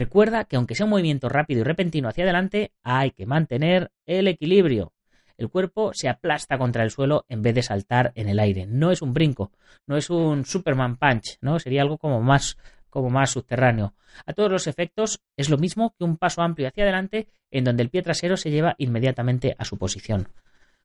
Recuerda 0.00 0.46
que 0.46 0.56
aunque 0.56 0.74
sea 0.74 0.86
un 0.86 0.90
movimiento 0.92 1.28
rápido 1.28 1.60
y 1.60 1.64
repentino 1.64 2.08
hacia 2.08 2.24
adelante, 2.24 2.72
hay 2.82 3.10
que 3.10 3.26
mantener 3.26 3.92
el 4.06 4.28
equilibrio. 4.28 4.94
El 5.36 5.50
cuerpo 5.50 5.90
se 5.92 6.08
aplasta 6.08 6.56
contra 6.56 6.84
el 6.84 6.90
suelo 6.90 7.26
en 7.28 7.42
vez 7.42 7.54
de 7.54 7.62
saltar 7.62 8.10
en 8.14 8.26
el 8.26 8.38
aire. 8.38 8.64
No 8.64 8.92
es 8.92 9.02
un 9.02 9.12
brinco, 9.12 9.52
no 9.86 9.98
es 9.98 10.08
un 10.08 10.46
Superman 10.46 10.96
Punch, 10.96 11.36
¿no? 11.42 11.58
Sería 11.58 11.82
algo 11.82 11.98
como 11.98 12.22
más 12.22 12.56
como 12.88 13.10
más 13.10 13.32
subterráneo. 13.32 13.92
A 14.24 14.32
todos 14.32 14.50
los 14.50 14.66
efectos 14.66 15.20
es 15.36 15.50
lo 15.50 15.58
mismo 15.58 15.94
que 15.98 16.04
un 16.04 16.16
paso 16.16 16.40
amplio 16.40 16.68
hacia 16.68 16.84
adelante 16.84 17.28
en 17.50 17.64
donde 17.64 17.82
el 17.82 17.90
pie 17.90 18.00
trasero 18.00 18.38
se 18.38 18.50
lleva 18.50 18.76
inmediatamente 18.78 19.54
a 19.58 19.66
su 19.66 19.76
posición. 19.76 20.28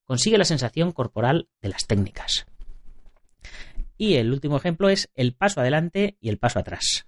Consigue 0.03 0.38
la 0.38 0.43
sensación 0.43 0.91
corporal 0.91 1.48
de 1.62 1.69
las 1.69 1.88
técnicas. 1.88 2.48
Y 3.98 4.15
el 4.15 4.34
último 4.34 4.57
ejemplo 4.57 4.89
es 4.89 5.10
el 5.15 5.34
paso 5.34 5.62
adelante 5.62 6.17
y 6.19 6.27
el 6.27 6.38
paso 6.38 6.60
atrás. 6.60 7.07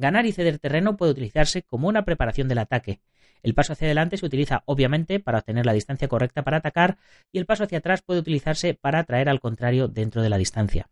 Ganar 0.00 0.24
y 0.24 0.32
ceder 0.32 0.58
terreno 0.58 0.96
puede 0.96 1.12
utilizarse 1.12 1.60
como 1.62 1.86
una 1.86 2.06
preparación 2.06 2.48
del 2.48 2.56
ataque. 2.56 3.02
El 3.42 3.52
paso 3.52 3.74
hacia 3.74 3.86
adelante 3.86 4.16
se 4.16 4.24
utiliza 4.24 4.62
obviamente 4.64 5.20
para 5.20 5.40
obtener 5.40 5.66
la 5.66 5.74
distancia 5.74 6.08
correcta 6.08 6.42
para 6.42 6.56
atacar 6.56 6.96
y 7.30 7.38
el 7.38 7.44
paso 7.44 7.64
hacia 7.64 7.78
atrás 7.78 8.00
puede 8.00 8.20
utilizarse 8.20 8.72
para 8.72 9.00
atraer 9.00 9.28
al 9.28 9.40
contrario 9.40 9.88
dentro 9.88 10.22
de 10.22 10.30
la 10.30 10.38
distancia. 10.38 10.88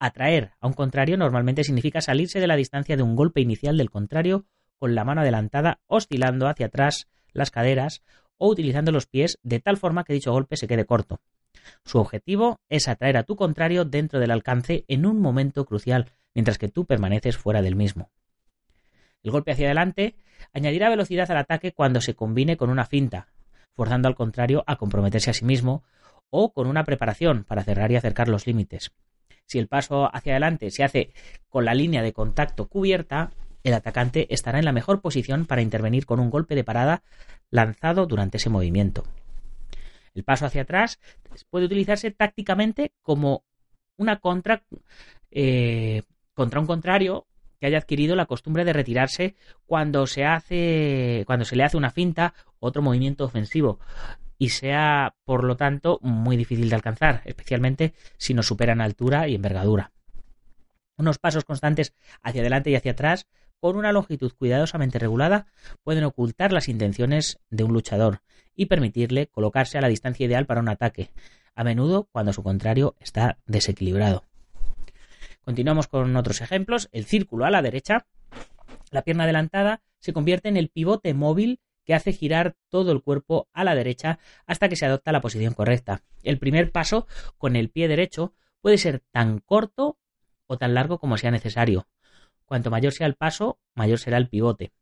Atraer 0.00 0.50
a 0.58 0.66
un 0.66 0.72
contrario 0.72 1.16
normalmente 1.16 1.62
significa 1.62 2.00
salirse 2.00 2.40
de 2.40 2.48
la 2.48 2.56
distancia 2.56 2.96
de 2.96 3.04
un 3.04 3.14
golpe 3.14 3.40
inicial 3.40 3.76
del 3.76 3.90
contrario 3.90 4.46
con 4.80 4.96
la 4.96 5.04
mano 5.04 5.20
adelantada 5.20 5.78
oscilando 5.86 6.48
hacia 6.48 6.66
atrás 6.66 7.06
las 7.34 7.52
caderas 7.52 8.02
o 8.36 8.48
utilizando 8.48 8.90
los 8.90 9.06
pies 9.06 9.38
de 9.44 9.60
tal 9.60 9.76
forma 9.76 10.02
que 10.02 10.12
dicho 10.12 10.32
golpe 10.32 10.56
se 10.56 10.66
quede 10.66 10.86
corto. 10.86 11.20
Su 11.84 11.98
objetivo 11.98 12.58
es 12.68 12.88
atraer 12.88 13.16
a 13.16 13.22
tu 13.22 13.36
contrario 13.36 13.84
dentro 13.84 14.18
del 14.18 14.32
alcance 14.32 14.84
en 14.88 15.06
un 15.06 15.20
momento 15.20 15.64
crucial, 15.66 16.10
mientras 16.34 16.58
que 16.58 16.66
tú 16.66 16.84
permaneces 16.84 17.36
fuera 17.36 17.62
del 17.62 17.76
mismo. 17.76 18.10
El 19.24 19.32
golpe 19.32 19.50
hacia 19.50 19.66
adelante 19.66 20.14
añadirá 20.52 20.90
velocidad 20.90 21.28
al 21.30 21.38
ataque 21.38 21.72
cuando 21.72 22.00
se 22.00 22.14
combine 22.14 22.56
con 22.56 22.70
una 22.70 22.84
finta, 22.84 23.28
forzando 23.74 24.06
al 24.06 24.14
contrario 24.14 24.62
a 24.66 24.76
comprometerse 24.76 25.30
a 25.30 25.34
sí 25.34 25.44
mismo, 25.44 25.82
o 26.30 26.52
con 26.52 26.66
una 26.66 26.84
preparación 26.84 27.44
para 27.44 27.64
cerrar 27.64 27.90
y 27.90 27.96
acercar 27.96 28.28
los 28.28 28.46
límites. 28.46 28.92
Si 29.46 29.58
el 29.58 29.66
paso 29.66 30.14
hacia 30.14 30.34
adelante 30.34 30.70
se 30.70 30.84
hace 30.84 31.12
con 31.48 31.64
la 31.64 31.74
línea 31.74 32.02
de 32.02 32.12
contacto 32.12 32.68
cubierta, 32.68 33.32
el 33.62 33.72
atacante 33.72 34.26
estará 34.32 34.58
en 34.58 34.64
la 34.66 34.72
mejor 34.72 35.00
posición 35.00 35.46
para 35.46 35.62
intervenir 35.62 36.06
con 36.06 36.20
un 36.20 36.30
golpe 36.30 36.54
de 36.54 36.64
parada 36.64 37.02
lanzado 37.50 38.06
durante 38.06 38.36
ese 38.36 38.50
movimiento. 38.50 39.04
El 40.14 40.22
paso 40.22 40.44
hacia 40.46 40.62
atrás 40.62 41.00
puede 41.50 41.66
utilizarse 41.66 42.10
tácticamente 42.10 42.92
como 43.02 43.44
una 43.96 44.18
contra 44.18 44.64
eh, 45.30 46.02
contra 46.34 46.60
un 46.60 46.66
contrario 46.66 47.26
que 47.64 47.68
haya 47.68 47.78
adquirido 47.78 48.14
la 48.14 48.26
costumbre 48.26 48.66
de 48.66 48.74
retirarse 48.74 49.36
cuando 49.64 50.06
se 50.06 50.26
hace 50.26 51.24
cuando 51.26 51.46
se 51.46 51.56
le 51.56 51.64
hace 51.64 51.78
una 51.78 51.88
finta 51.88 52.34
otro 52.60 52.82
movimiento 52.82 53.24
ofensivo 53.24 53.80
y 54.36 54.50
sea, 54.50 55.14
por 55.24 55.44
lo 55.44 55.56
tanto, 55.56 55.98
muy 56.02 56.36
difícil 56.36 56.68
de 56.68 56.74
alcanzar, 56.74 57.22
especialmente 57.24 57.94
si 58.18 58.34
nos 58.34 58.48
superan 58.48 58.82
altura 58.82 59.28
y 59.28 59.34
envergadura. 59.34 59.92
Unos 60.98 61.18
pasos 61.18 61.46
constantes 61.46 61.94
hacia 62.20 62.42
adelante 62.42 62.68
y 62.68 62.74
hacia 62.74 62.92
atrás 62.92 63.28
con 63.60 63.76
una 63.76 63.92
longitud 63.92 64.30
cuidadosamente 64.36 64.98
regulada, 64.98 65.46
pueden 65.84 66.04
ocultar 66.04 66.52
las 66.52 66.68
intenciones 66.68 67.40
de 67.48 67.64
un 67.64 67.72
luchador 67.72 68.20
y 68.54 68.66
permitirle 68.66 69.28
colocarse 69.28 69.78
a 69.78 69.80
la 69.80 69.88
distancia 69.88 70.26
ideal 70.26 70.44
para 70.44 70.60
un 70.60 70.68
ataque, 70.68 71.12
a 71.54 71.64
menudo 71.64 72.10
cuando 72.12 72.34
su 72.34 72.42
contrario 72.42 72.94
está 73.00 73.38
desequilibrado. 73.46 74.24
Continuamos 75.44 75.88
con 75.88 76.16
otros 76.16 76.40
ejemplos. 76.40 76.88
El 76.92 77.04
círculo 77.04 77.44
a 77.44 77.50
la 77.50 77.60
derecha, 77.60 78.06
la 78.90 79.02
pierna 79.02 79.24
adelantada 79.24 79.82
se 79.98 80.12
convierte 80.12 80.48
en 80.48 80.56
el 80.56 80.70
pivote 80.70 81.12
móvil 81.12 81.60
que 81.84 81.94
hace 81.94 82.12
girar 82.12 82.56
todo 82.70 82.92
el 82.92 83.02
cuerpo 83.02 83.48
a 83.52 83.62
la 83.62 83.74
derecha 83.74 84.18
hasta 84.46 84.70
que 84.70 84.76
se 84.76 84.86
adopta 84.86 85.12
la 85.12 85.20
posición 85.20 85.52
correcta. 85.52 86.02
El 86.22 86.38
primer 86.38 86.72
paso 86.72 87.06
con 87.36 87.56
el 87.56 87.68
pie 87.68 87.88
derecho 87.88 88.32
puede 88.62 88.78
ser 88.78 89.02
tan 89.10 89.40
corto 89.40 89.98
o 90.46 90.56
tan 90.56 90.72
largo 90.72 90.98
como 90.98 91.18
sea 91.18 91.30
necesario. 91.30 91.88
Cuanto 92.46 92.70
mayor 92.70 92.92
sea 92.92 93.06
el 93.06 93.14
paso, 93.14 93.58
mayor 93.74 93.98
será 93.98 94.16
el 94.16 94.28
pivote. 94.28 94.72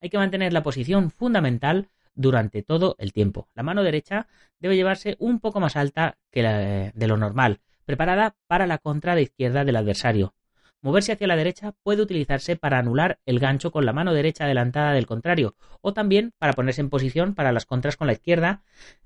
Hay 0.00 0.10
que 0.10 0.18
mantener 0.18 0.52
la 0.52 0.64
posición 0.64 1.12
fundamental 1.12 1.88
durante 2.16 2.62
todo 2.62 2.96
el 2.98 3.12
tiempo. 3.12 3.48
La 3.54 3.62
mano 3.62 3.84
derecha 3.84 4.26
debe 4.58 4.76
llevarse 4.76 5.16
un 5.20 5.38
poco 5.38 5.60
más 5.60 5.76
alta 5.76 6.18
que 6.30 6.42
la 6.42 6.58
de 6.92 7.06
lo 7.06 7.16
normal, 7.16 7.60
preparada 7.84 8.36
para 8.46 8.66
la 8.66 8.78
contra 8.78 9.14
de 9.14 9.22
izquierda 9.22 9.64
del 9.64 9.76
adversario. 9.76 10.34
Moverse 10.80 11.12
hacia 11.12 11.26
la 11.26 11.36
derecha 11.36 11.72
puede 11.82 12.02
utilizarse 12.02 12.56
para 12.56 12.78
anular 12.78 13.18
el 13.24 13.38
gancho 13.38 13.70
con 13.70 13.86
la 13.86 13.94
mano 13.94 14.12
derecha 14.12 14.44
adelantada 14.44 14.92
del 14.92 15.06
contrario, 15.06 15.56
o 15.80 15.94
también 15.94 16.34
para 16.38 16.52
ponerse 16.52 16.82
en 16.82 16.90
posición 16.90 17.34
para 17.34 17.52
las 17.52 17.64
contras 17.64 17.96
con 17.96 18.06
la 18.06 18.12
izquierda, 18.12 18.62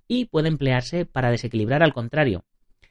y 0.09 0.25
puede 0.25 0.49
emplearse 0.49 1.07
para 1.07 1.31
desequilibrar 1.31 1.85
al 1.85 1.95
contrario. 1.95 2.45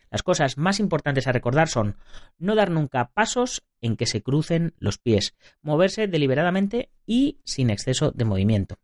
Las 0.10 0.24
cosas 0.24 0.58
más 0.58 0.80
importantes 0.80 1.28
a 1.28 1.34
recordar 1.34 1.68
son 1.68 1.98
no 2.38 2.56
dar 2.56 2.72
nunca 2.72 3.12
pasos 3.14 3.64
en 3.82 3.98
que 3.98 4.06
se 4.06 4.24
crucen 4.24 4.74
los 4.80 4.98
pies, 4.98 5.36
moverse 5.62 6.08
deliberadamente 6.08 6.90
y 7.06 7.40
sin 7.44 7.70
exceso 7.70 8.12
de 8.12 8.24
movimiento. 8.24 8.78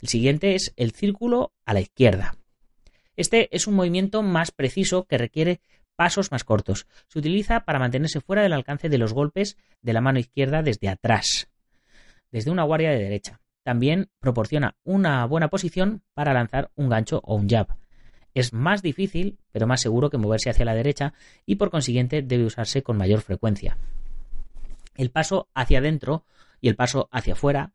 El 0.00 0.08
siguiente 0.08 0.54
es 0.54 0.72
el 0.76 0.92
círculo 0.92 1.52
a 1.64 1.74
la 1.74 1.80
izquierda. 1.80 2.36
Este 3.16 3.48
es 3.54 3.66
un 3.66 3.74
movimiento 3.74 4.22
más 4.22 4.50
preciso 4.50 5.04
que 5.04 5.18
requiere 5.18 5.60
pasos 5.96 6.30
más 6.30 6.44
cortos. 6.44 6.86
Se 7.08 7.18
utiliza 7.18 7.60
para 7.60 7.78
mantenerse 7.78 8.20
fuera 8.20 8.42
del 8.42 8.52
alcance 8.52 8.88
de 8.88 8.98
los 8.98 9.12
golpes 9.12 9.56
de 9.82 9.92
la 9.92 10.00
mano 10.00 10.18
izquierda 10.18 10.62
desde 10.62 10.88
atrás, 10.88 11.48
desde 12.30 12.50
una 12.50 12.64
guardia 12.64 12.90
de 12.90 12.98
derecha. 12.98 13.40
También 13.62 14.10
proporciona 14.20 14.76
una 14.84 15.24
buena 15.26 15.48
posición 15.48 16.02
para 16.12 16.34
lanzar 16.34 16.70
un 16.74 16.88
gancho 16.88 17.20
o 17.24 17.34
un 17.36 17.48
jab. 17.48 17.76
Es 18.34 18.52
más 18.52 18.82
difícil, 18.82 19.38
pero 19.52 19.66
más 19.66 19.80
seguro 19.80 20.10
que 20.10 20.18
moverse 20.18 20.50
hacia 20.50 20.64
la 20.64 20.74
derecha 20.74 21.14
y 21.46 21.54
por 21.54 21.70
consiguiente 21.70 22.20
debe 22.20 22.44
usarse 22.44 22.82
con 22.82 22.98
mayor 22.98 23.20
frecuencia. 23.22 23.78
El 24.96 25.10
paso 25.10 25.48
hacia 25.54 25.78
adentro 25.78 26.24
y 26.60 26.68
el 26.68 26.76
paso 26.76 27.08
hacia 27.12 27.34
afuera 27.34 27.72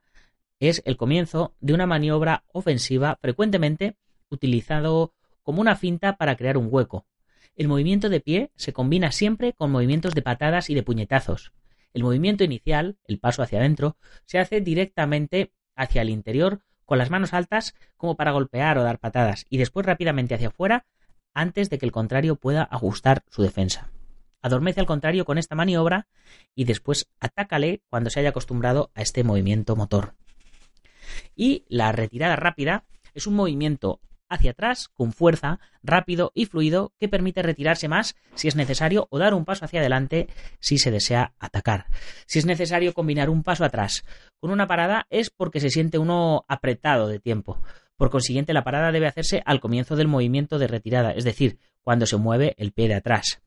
es 0.60 0.82
el 0.86 0.98
comienzo 0.98 1.56
de 1.62 1.74
una 1.74 1.86
maniobra 1.86 2.44
ofensiva 2.52 3.18
frecuentemente 3.22 3.96
utilizado 4.30 5.14
como 5.44 5.62
una 5.62 5.76
finta 5.76 6.18
para 6.18 6.36
crear 6.36 6.58
un 6.58 6.68
hueco, 6.70 7.06
el 7.56 7.68
movimiento 7.68 8.10
de 8.10 8.20
pie 8.20 8.52
se 8.56 8.74
combina 8.74 9.12
siempre 9.12 9.54
con 9.54 9.72
movimientos 9.72 10.14
de 10.14 10.22
patadas 10.22 10.70
y 10.70 10.76
de 10.76 10.84
puñetazos. 10.84 11.52
El 11.94 12.04
movimiento 12.04 12.44
inicial, 12.44 12.98
el 13.06 13.20
paso 13.20 13.42
hacia 13.42 13.60
adentro, 13.60 13.98
se 14.26 14.40
hace 14.40 14.62
directamente 14.62 15.52
hacia 15.76 16.02
el 16.02 16.10
interior 16.10 16.62
con 16.86 16.98
las 16.98 17.10
manos 17.10 17.34
altas 17.34 17.76
como 17.98 18.16
para 18.16 18.32
golpear 18.32 18.78
o 18.78 18.84
dar 18.84 19.00
patadas 19.00 19.46
y 19.50 19.58
después 19.58 19.86
rápidamente 19.86 20.36
hacia 20.36 20.50
afuera 20.50 20.86
antes 21.34 21.70
de 21.70 21.78
que 21.78 21.86
el 21.86 21.92
contrario 21.92 22.36
pueda 22.36 22.64
ajustar 22.64 23.24
su 23.30 23.42
defensa. 23.42 23.92
Adormece 24.42 24.80
al 24.80 24.86
contrario 24.86 25.26
con 25.26 25.38
esta 25.38 25.56
maniobra 25.56 26.08
y 26.56 26.64
después 26.64 27.10
atácale 27.20 27.82
cuando 27.90 28.10
se 28.10 28.20
haya 28.20 28.30
acostumbrado 28.30 28.92
a 28.96 29.02
este 29.02 29.24
movimiento 29.24 29.76
motor. 29.76 30.16
Y 31.36 31.66
la 31.68 31.92
retirada 31.92 32.36
rápida 32.36 32.86
es 33.14 33.28
un 33.28 33.36
movimiento 33.36 34.00
hacia 34.30 34.52
atrás 34.52 34.90
con 34.94 35.12
fuerza, 35.12 35.60
rápido 35.84 36.32
y 36.34 36.46
fluido 36.46 36.94
que 37.00 37.10
permite 37.10 37.42
retirarse 37.42 37.88
más 37.88 38.16
si 38.36 38.48
es 38.48 38.56
necesario 38.56 39.08
o 39.10 39.20
dar 39.20 39.34
un 39.34 39.46
paso 39.46 39.66
hacia 39.66 39.80
adelante 39.80 40.30
si 40.60 40.78
se 40.78 40.92
desea 40.92 41.34
atacar. 41.40 41.88
Si 42.26 42.40
es 42.40 42.46
necesario 42.46 42.94
combinar 42.94 43.30
un 43.30 43.44
paso 43.44 43.66
atrás 43.66 44.04
con 44.40 44.52
una 44.52 44.68
parada 44.68 45.08
es 45.10 45.30
porque 45.30 45.60
se 45.60 45.70
siente 45.70 45.98
uno 45.98 46.46
apretado 46.48 47.08
de 47.08 47.20
tiempo. 47.20 47.62
Por 47.98 48.10
consiguiente, 48.10 48.54
la 48.54 48.64
parada 48.64 48.94
debe 48.94 49.08
hacerse 49.08 49.44
al 49.46 49.60
comienzo 49.60 49.98
del 49.98 50.08
movimiento 50.08 50.58
de 50.58 50.68
retirada, 50.68 51.12
es 51.12 51.26
decir, 51.26 51.60
cuando 51.82 52.06
se 52.06 52.16
mueve 52.16 52.56
el 52.58 52.72
pie 52.72 52.88
de 52.88 52.96
atrás. 52.96 53.42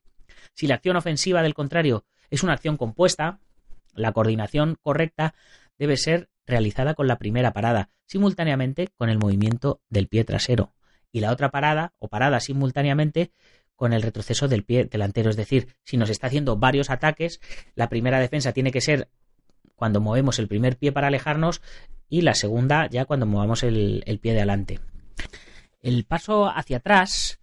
Si 0.53 0.67
la 0.67 0.75
acción 0.75 0.95
ofensiva 0.95 1.41
del 1.41 1.55
contrario 1.55 2.05
es 2.29 2.43
una 2.43 2.53
acción 2.53 2.77
compuesta, 2.77 3.39
la 3.95 4.11
coordinación 4.11 4.77
correcta 4.81 5.33
debe 5.79 5.97
ser 5.97 6.29
realizada 6.45 6.93
con 6.93 7.07
la 7.07 7.17
primera 7.17 7.53
parada, 7.53 7.89
simultáneamente 8.05 8.89
con 8.97 9.09
el 9.09 9.19
movimiento 9.19 9.81
del 9.89 10.07
pie 10.07 10.23
trasero, 10.23 10.73
y 11.11 11.19
la 11.19 11.31
otra 11.31 11.49
parada 11.49 11.93
o 11.99 12.07
parada 12.07 12.39
simultáneamente 12.39 13.31
con 13.75 13.93
el 13.93 14.01
retroceso 14.01 14.47
del 14.47 14.63
pie 14.63 14.85
delantero. 14.85 15.29
Es 15.29 15.35
decir, 15.35 15.75
si 15.83 15.97
nos 15.97 16.09
está 16.09 16.27
haciendo 16.27 16.57
varios 16.57 16.89
ataques, 16.89 17.39
la 17.75 17.89
primera 17.89 18.19
defensa 18.19 18.53
tiene 18.53 18.71
que 18.71 18.81
ser 18.81 19.09
cuando 19.75 20.01
movemos 20.01 20.39
el 20.39 20.47
primer 20.47 20.77
pie 20.77 20.91
para 20.91 21.07
alejarnos 21.07 21.61
y 22.09 22.21
la 22.21 22.33
segunda 22.35 22.87
ya 22.89 23.05
cuando 23.05 23.25
movamos 23.25 23.63
el, 23.63 24.03
pie 24.21 24.33
de 24.33 24.39
adelante. 24.39 24.79
El 25.81 26.05
paso 26.05 26.47
hacia 26.47 26.77
atrás 26.77 27.39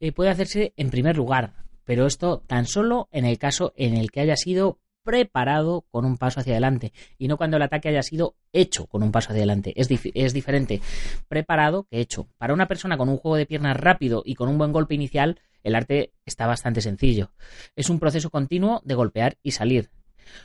eh, 0.00 0.12
puede 0.12 0.30
hacerse 0.30 0.74
en 0.76 0.90
primer 0.90 1.16
lugar, 1.16 1.54
pero 1.84 2.06
esto 2.06 2.42
tan 2.46 2.66
solo 2.66 3.08
en 3.10 3.24
el 3.24 3.38
caso 3.38 3.72
en 3.76 3.96
el 3.96 4.10
que 4.10 4.20
haya 4.20 4.36
sido 4.36 4.78
preparado 5.04 5.84
con 5.90 6.04
un 6.04 6.16
paso 6.16 6.40
hacia 6.40 6.54
adelante 6.54 6.92
y 7.18 7.28
no 7.28 7.36
cuando 7.36 7.56
el 7.56 7.62
ataque 7.62 7.90
haya 7.90 8.02
sido 8.02 8.36
hecho 8.52 8.86
con 8.86 9.02
un 9.02 9.12
paso 9.12 9.28
hacia 9.28 9.40
adelante. 9.40 9.72
Es, 9.76 9.88
es, 10.14 10.32
diferente 10.32 10.80
preparado 11.28 11.84
que 11.84 12.00
hecho. 12.00 12.28
Para 12.38 12.54
una 12.54 12.66
persona 12.66 12.96
con 12.96 13.08
un 13.08 13.18
juego 13.18 13.36
de 13.36 13.46
piernas 13.46 13.76
rápido 13.76 14.22
y 14.24 14.34
con 14.34 14.48
un 14.48 14.58
buen 14.58 14.72
golpe 14.72 14.94
inicial, 14.94 15.40
el 15.62 15.74
arte 15.74 16.12
está 16.26 16.46
bastante 16.46 16.80
sencillo. 16.80 17.30
Es 17.76 17.90
un 17.90 18.00
proceso 18.00 18.30
continuo 18.30 18.82
de 18.84 18.94
golpear 18.94 19.36
y 19.42 19.52
salir. 19.52 19.90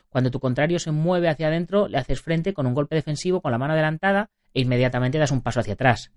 Cuando 0.10 0.30
tu 0.30 0.40
contrario 0.40 0.80
se 0.80 0.92
mueve 0.92 1.30
hacia 1.30 1.48
adentro, 1.48 1.88
le 1.88 1.98
haces 1.98 2.22
frente 2.22 2.54
con 2.54 2.68
un 2.68 2.74
golpe 2.74 2.96
defensivo 2.96 3.42
con 3.42 3.52
la 3.52 3.58
mano 3.58 3.74
adelantada 3.74 4.30
e 4.54 4.62
inmediatamente 4.62 5.18
das 5.18 5.32
un 5.32 5.42
paso 5.42 5.60
hacia 5.60 5.74
atrás. 5.74 6.12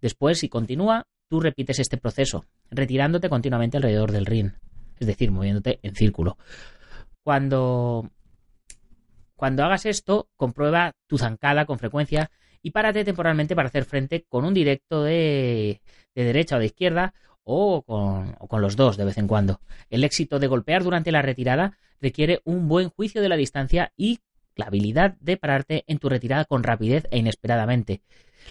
Después, 0.00 0.38
si 0.38 0.48
continúa, 0.48 1.06
tú 1.28 1.40
repites 1.40 1.78
este 1.78 1.96
proceso, 1.96 2.44
retirándote 2.70 3.28
continuamente 3.28 3.76
alrededor 3.76 4.12
del 4.12 4.26
ring, 4.26 4.52
es 4.98 5.06
decir, 5.06 5.30
moviéndote 5.30 5.80
en 5.82 5.94
círculo. 5.94 6.36
Cuando, 7.24 8.10
cuando 9.34 9.64
hagas 9.64 9.86
esto, 9.86 10.28
comprueba 10.36 10.92
tu 11.06 11.16
zancada 11.16 11.64
con 11.64 11.78
frecuencia 11.78 12.30
y 12.62 12.70
párate 12.70 13.02
temporalmente 13.02 13.56
para 13.56 13.68
hacer 13.68 13.86
frente 13.86 14.26
con 14.28 14.44
un 14.44 14.52
directo 14.52 15.02
de, 15.02 15.80
de 16.14 16.24
derecha 16.24 16.56
o 16.56 16.58
de 16.58 16.66
izquierda 16.66 17.14
o 17.42 17.82
con, 17.82 18.36
o 18.38 18.46
con, 18.46 18.60
los 18.60 18.76
dos 18.76 18.98
de 18.98 19.06
vez 19.06 19.16
en 19.16 19.26
cuando. 19.26 19.60
El 19.88 20.04
éxito 20.04 20.38
de 20.38 20.48
golpear 20.48 20.84
durante 20.84 21.12
la 21.12 21.22
retirada 21.22 21.78
requiere 21.98 22.42
un 22.44 22.68
buen 22.68 22.90
juicio 22.90 23.22
de 23.22 23.30
la 23.30 23.36
distancia 23.36 23.92
y 23.96 24.20
la 24.54 24.66
habilidad 24.66 25.16
de 25.20 25.38
pararte 25.38 25.84
en 25.86 25.98
tu 25.98 26.10
retirada 26.10 26.44
con 26.44 26.62
rapidez 26.62 27.06
e 27.10 27.18
inesperadamente. 27.18 28.02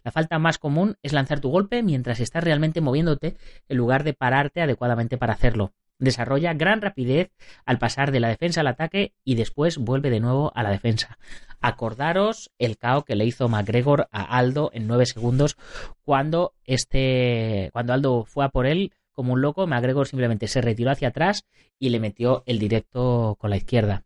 La 0.03 0.11
falta 0.11 0.39
más 0.39 0.57
común 0.57 0.97
es 1.03 1.13
lanzar 1.13 1.39
tu 1.39 1.49
golpe 1.49 1.83
mientras 1.83 2.19
estás 2.19 2.43
realmente 2.43 2.81
moviéndote 2.81 3.37
en 3.69 3.77
lugar 3.77 4.03
de 4.03 4.13
pararte 4.13 4.61
adecuadamente 4.61 5.19
para 5.19 5.33
hacerlo. 5.33 5.73
Desarrolla 6.03 6.53
gran 6.53 6.81
rapidez 6.81 7.31
al 7.65 7.79
pasar 7.79 8.11
de 8.11 8.19
la 8.19 8.27
defensa 8.27 8.59
al 8.59 8.67
ataque 8.67 9.13
y 9.23 9.35
después 9.35 9.77
vuelve 9.77 10.09
de 10.09 10.19
nuevo 10.19 10.51
a 10.53 10.61
la 10.61 10.69
defensa. 10.69 11.17
Acordaros 11.61 12.51
el 12.59 12.77
KO 12.77 13.05
que 13.05 13.15
le 13.15 13.23
hizo 13.23 13.47
McGregor 13.47 14.09
a 14.11 14.37
Aldo 14.37 14.69
en 14.73 14.85
9 14.85 15.05
segundos 15.05 15.55
cuando 16.03 16.55
este 16.65 17.69
cuando 17.71 17.93
Aldo 17.93 18.25
fue 18.25 18.43
a 18.43 18.49
por 18.49 18.65
él 18.65 18.91
como 19.13 19.31
un 19.31 19.41
loco, 19.41 19.65
McGregor 19.65 20.05
simplemente 20.05 20.49
se 20.49 20.59
retiró 20.59 20.91
hacia 20.91 21.07
atrás 21.07 21.45
y 21.79 21.89
le 21.89 22.01
metió 22.01 22.43
el 22.47 22.59
directo 22.59 23.37
con 23.39 23.49
la 23.49 23.55
izquierda. 23.55 24.03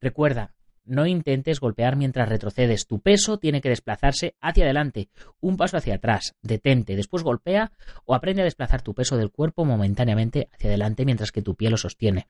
Recuerda, 0.00 0.54
no 0.84 1.06
intentes 1.06 1.60
golpear 1.60 1.96
mientras 1.96 2.28
retrocedes. 2.28 2.86
Tu 2.86 3.00
peso 3.00 3.38
tiene 3.38 3.60
que 3.60 3.68
desplazarse 3.68 4.36
hacia 4.40 4.64
adelante, 4.64 5.08
un 5.40 5.56
paso 5.56 5.76
hacia 5.76 5.94
atrás. 5.94 6.34
Detente, 6.42 6.96
después 6.96 7.22
golpea 7.22 7.72
o 8.04 8.14
aprende 8.14 8.42
a 8.42 8.44
desplazar 8.44 8.82
tu 8.82 8.94
peso 8.94 9.16
del 9.16 9.30
cuerpo 9.30 9.64
momentáneamente 9.64 10.48
hacia 10.52 10.70
adelante 10.70 11.04
mientras 11.04 11.32
que 11.32 11.42
tu 11.42 11.54
pie 11.54 11.70
lo 11.70 11.76
sostiene. 11.76 12.28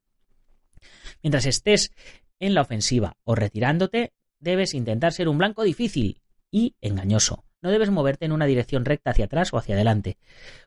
Mientras 1.22 1.46
estés 1.46 1.92
en 2.38 2.54
la 2.54 2.62
ofensiva 2.62 3.16
o 3.24 3.34
retirándote, 3.34 4.12
debes 4.38 4.74
intentar 4.74 5.12
ser 5.12 5.28
un 5.28 5.38
blanco 5.38 5.62
difícil 5.62 6.20
y 6.50 6.76
engañoso. 6.80 7.44
No 7.62 7.70
debes 7.70 7.90
moverte 7.90 8.24
en 8.24 8.32
una 8.32 8.46
dirección 8.46 8.86
recta 8.86 9.10
hacia 9.10 9.26
atrás 9.26 9.52
o 9.52 9.58
hacia 9.58 9.74
adelante. 9.74 10.16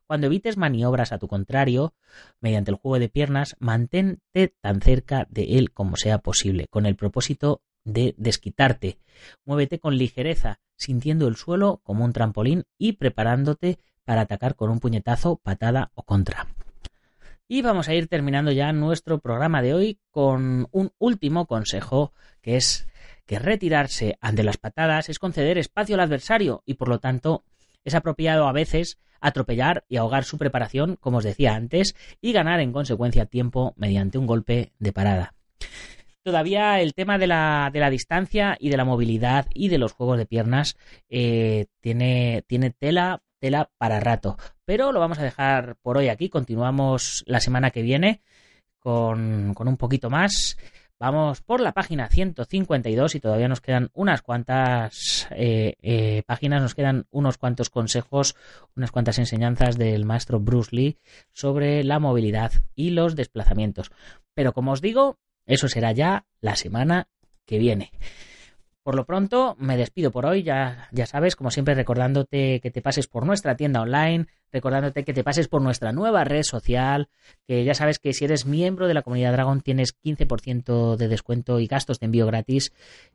Cuando 0.05 0.27
evites 0.27 0.57
maniobras 0.57 1.11
a 1.11 1.17
tu 1.17 1.27
contrario, 1.27 1.95
mediante 2.39 2.69
el 2.69 2.77
juego 2.77 2.99
de 2.99 3.09
piernas, 3.09 3.55
mantente 3.59 4.53
tan 4.61 4.79
cerca 4.79 5.27
de 5.31 5.57
él 5.57 5.71
como 5.71 5.95
sea 5.95 6.19
posible, 6.19 6.67
con 6.67 6.85
el 6.85 6.95
propósito 6.95 7.63
de 7.83 8.15
desquitarte. 8.17 8.97
Muévete 9.45 9.79
con 9.79 9.97
ligereza, 9.97 10.59
sintiendo 10.75 11.27
el 11.27 11.35
suelo 11.35 11.81
como 11.83 12.05
un 12.05 12.13
trampolín 12.13 12.65
y 12.77 12.93
preparándote 12.93 13.79
para 14.05 14.21
atacar 14.21 14.55
con 14.55 14.69
un 14.69 14.79
puñetazo, 14.79 15.37
patada 15.37 15.91
o 15.95 16.03
contra. 16.03 16.47
Y 17.47 17.61
vamos 17.61 17.87
a 17.87 17.93
ir 17.93 18.07
terminando 18.07 18.51
ya 18.51 18.71
nuestro 18.73 19.19
programa 19.19 19.61
de 19.61 19.73
hoy 19.73 19.99
con 20.11 20.67
un 20.71 20.91
último 20.97 21.45
consejo 21.45 22.13
que 22.41 22.55
es 22.55 22.87
que 23.25 23.39
retirarse 23.39 24.17
ante 24.21 24.43
las 24.43 24.57
patadas 24.57 25.09
es 25.09 25.19
conceder 25.19 25.57
espacio 25.57 25.95
al 25.95 26.01
adversario 26.01 26.63
y 26.65 26.75
por 26.75 26.89
lo 26.89 26.99
tanto 26.99 27.43
es 27.83 27.95
apropiado 27.95 28.47
a 28.47 28.53
veces 28.53 28.97
atropellar 29.21 29.85
y 29.87 29.97
ahogar 29.97 30.25
su 30.25 30.37
preparación, 30.37 30.97
como 30.97 31.17
os 31.19 31.23
decía 31.23 31.55
antes, 31.55 31.95
y 32.21 32.33
ganar 32.33 32.59
en 32.59 32.73
consecuencia 32.73 33.25
tiempo 33.25 33.73
mediante 33.77 34.17
un 34.17 34.27
golpe 34.27 34.73
de 34.79 34.91
parada. 34.91 35.32
Todavía 36.23 36.79
el 36.79 36.93
tema 36.93 37.17
de 37.17 37.27
la, 37.27 37.69
de 37.73 37.79
la 37.81 37.89
distancia 37.89 38.55
y 38.59 38.69
de 38.69 38.77
la 38.77 38.85
movilidad 38.85 39.47
y 39.53 39.67
de 39.67 39.77
los 39.77 39.91
juegos 39.91 40.17
de 40.17 40.25
piernas 40.25 40.77
eh, 41.09 41.65
tiene, 41.81 42.43
tiene 42.47 42.69
tela, 42.71 43.21
tela 43.39 43.69
para 43.77 43.99
rato. 43.99 44.37
Pero 44.65 44.93
lo 44.93 45.01
vamos 45.01 45.19
a 45.19 45.23
dejar 45.23 45.75
por 45.81 45.97
hoy 45.97 46.07
aquí. 46.07 46.29
Continuamos 46.29 47.23
la 47.27 47.41
semana 47.41 47.71
que 47.71 47.81
viene 47.81 48.21
con, 48.79 49.53
con 49.53 49.67
un 49.67 49.75
poquito 49.75 50.09
más. 50.09 50.57
Vamos 51.03 51.41
por 51.41 51.59
la 51.59 51.73
página 51.73 52.07
152 52.07 53.15
y 53.15 53.19
todavía 53.19 53.49
nos 53.49 53.59
quedan 53.59 53.89
unas 53.93 54.21
cuantas 54.21 55.27
eh, 55.31 55.75
eh, 55.81 56.23
páginas, 56.25 56.61
nos 56.61 56.75
quedan 56.75 57.07
unos 57.11 57.37
cuantos 57.37 57.69
consejos, 57.69 58.37
unas 58.77 58.91
cuantas 58.91 59.19
enseñanzas 59.19 59.77
del 59.77 60.05
maestro 60.05 60.39
Bruce 60.39 60.73
Lee 60.73 60.97
sobre 61.33 61.83
la 61.83 61.99
movilidad 61.99 62.53
y 62.73 62.91
los 62.91 63.17
desplazamientos. 63.17 63.91
Pero 64.33 64.53
como 64.53 64.71
os 64.71 64.79
digo, 64.79 65.17
eso 65.45 65.67
será 65.67 65.91
ya 65.91 66.25
la 66.41 66.55
semana 66.55 67.07
que 67.45 67.57
viene. 67.57 67.91
Por 68.83 68.95
lo 68.95 69.05
pronto, 69.05 69.55
me 69.59 69.77
despido 69.77 70.11
por 70.11 70.25
hoy, 70.25 70.43
ya, 70.43 70.89
ya 70.91 71.05
sabes, 71.05 71.37
como 71.37 71.51
siempre, 71.51 71.73
recordándote 71.73 72.59
que 72.59 72.69
te 72.69 72.81
pases 72.81 73.07
por 73.07 73.25
nuestra 73.25 73.55
tienda 73.55 73.81
online, 73.81 74.27
recordándote 74.51 75.05
que 75.05 75.13
te 75.13 75.23
pases 75.23 75.47
por 75.47 75.61
nuestra 75.61 75.93
nueva 75.93 76.25
red 76.25 76.43
social, 76.43 77.07
que 77.47 77.63
ya 77.63 77.75
sabes 77.75 77.97
que 77.97 78.11
si 78.11 78.25
eres 78.25 78.45
miembro 78.45 78.89
de 78.89 78.93
la 78.93 79.01
comunidad 79.01 79.31
Dragon 79.31 79.61
tienes 79.61 79.95
15% 79.97 80.97
de 80.97 81.07
descuento 81.07 81.61
y 81.61 81.67
gastos 81.67 82.01
de 82.01 82.07
envío 82.07 82.25
gratis 82.25 82.73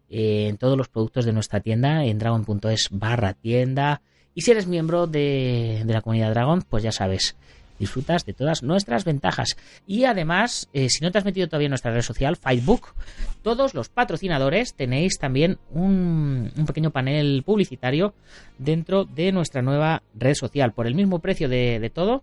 en 0.08 0.56
todos 0.56 0.78
los 0.78 0.88
productos 0.88 1.26
de 1.26 1.34
nuestra 1.34 1.60
tienda, 1.60 2.02
en 2.02 2.18
dragon.es 2.18 2.88
barra 2.90 3.34
tienda. 3.34 4.00
Y 4.34 4.42
si 4.42 4.52
eres 4.52 4.66
miembro 4.66 5.06
de, 5.06 5.82
de 5.84 5.92
la 5.92 6.00
comunidad 6.00 6.30
Dragon, 6.30 6.62
pues 6.62 6.82
ya 6.82 6.92
sabes, 6.92 7.36
disfrutas 7.78 8.24
de 8.24 8.32
todas 8.32 8.62
nuestras 8.62 9.04
ventajas. 9.04 9.56
Y 9.86 10.04
además, 10.04 10.68
eh, 10.72 10.88
si 10.88 11.04
no 11.04 11.10
te 11.10 11.18
has 11.18 11.24
metido 11.24 11.46
todavía 11.46 11.66
en 11.66 11.70
nuestra 11.70 11.92
red 11.92 12.02
social, 12.02 12.36
Facebook, 12.36 12.94
todos 13.42 13.74
los 13.74 13.88
patrocinadores 13.88 14.74
tenéis 14.74 15.18
también 15.18 15.58
un, 15.70 16.50
pequeño 16.66 16.90
panel 16.90 17.42
publicitario 17.44 18.14
dentro 18.58 19.04
de 19.04 19.32
nuestra 19.32 19.62
nueva 19.62 20.02
red 20.14 20.34
social. 20.34 20.72
Por 20.72 20.86
el 20.86 20.94
mismo 20.94 21.20
precio 21.20 21.48
de, 21.48 21.90
todo, 21.94 22.22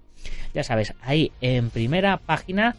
ya 0.54 0.63
sabes, 0.63 0.94
ahí 1.02 1.32
en 1.41 1.70
primera 1.70 2.18
página 2.18 2.76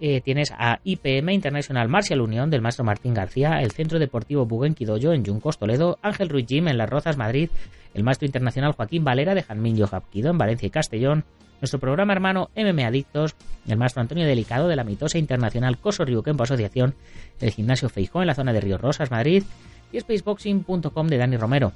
eh, 0.00 0.20
tienes 0.20 0.52
a 0.56 0.80
IPM 0.82 1.32
International 1.32 1.88
Martial 1.88 2.20
Unión 2.20 2.50
del 2.50 2.62
maestro 2.62 2.84
Martín 2.84 3.14
García, 3.14 3.60
el 3.60 3.72
Centro 3.72 3.98
Deportivo 3.98 4.46
Buguenquidoyo 4.46 5.12
en 5.12 5.24
Yuncos, 5.24 5.58
Toledo, 5.58 5.98
Ángel 6.02 6.28
Ruiz 6.28 6.46
Jim 6.48 6.68
en 6.68 6.78
Las 6.78 6.90
Rozas, 6.90 7.16
Madrid, 7.16 7.50
el 7.94 8.02
maestro 8.02 8.26
internacional 8.26 8.72
Joaquín 8.72 9.04
Valera 9.04 9.34
de 9.34 9.42
Janmin 9.42 9.80
Hapkido 9.84 10.30
en 10.30 10.38
Valencia 10.38 10.66
y 10.66 10.70
Castellón, 10.70 11.24
nuestro 11.62 11.78
programa 11.78 12.12
hermano 12.12 12.50
MM 12.56 12.84
Adictos, 12.84 13.36
el 13.68 13.76
maestro 13.76 14.02
Antonio 14.02 14.26
Delicado 14.26 14.66
de 14.66 14.74
la 14.74 14.82
mitosa 14.82 15.18
internacional 15.18 15.78
Coso 15.78 16.04
Kempo 16.04 16.42
Asociación, 16.42 16.96
el 17.40 17.52
gimnasio 17.52 17.88
Feijó 17.88 18.20
en 18.20 18.26
la 18.26 18.34
zona 18.34 18.52
de 18.52 18.60
Río 18.60 18.78
Rosas, 18.78 19.12
Madrid, 19.12 19.44
y 19.92 20.00
spaceboxing.com 20.00 21.06
de 21.06 21.18
Dani 21.18 21.36
Romero. 21.36 21.72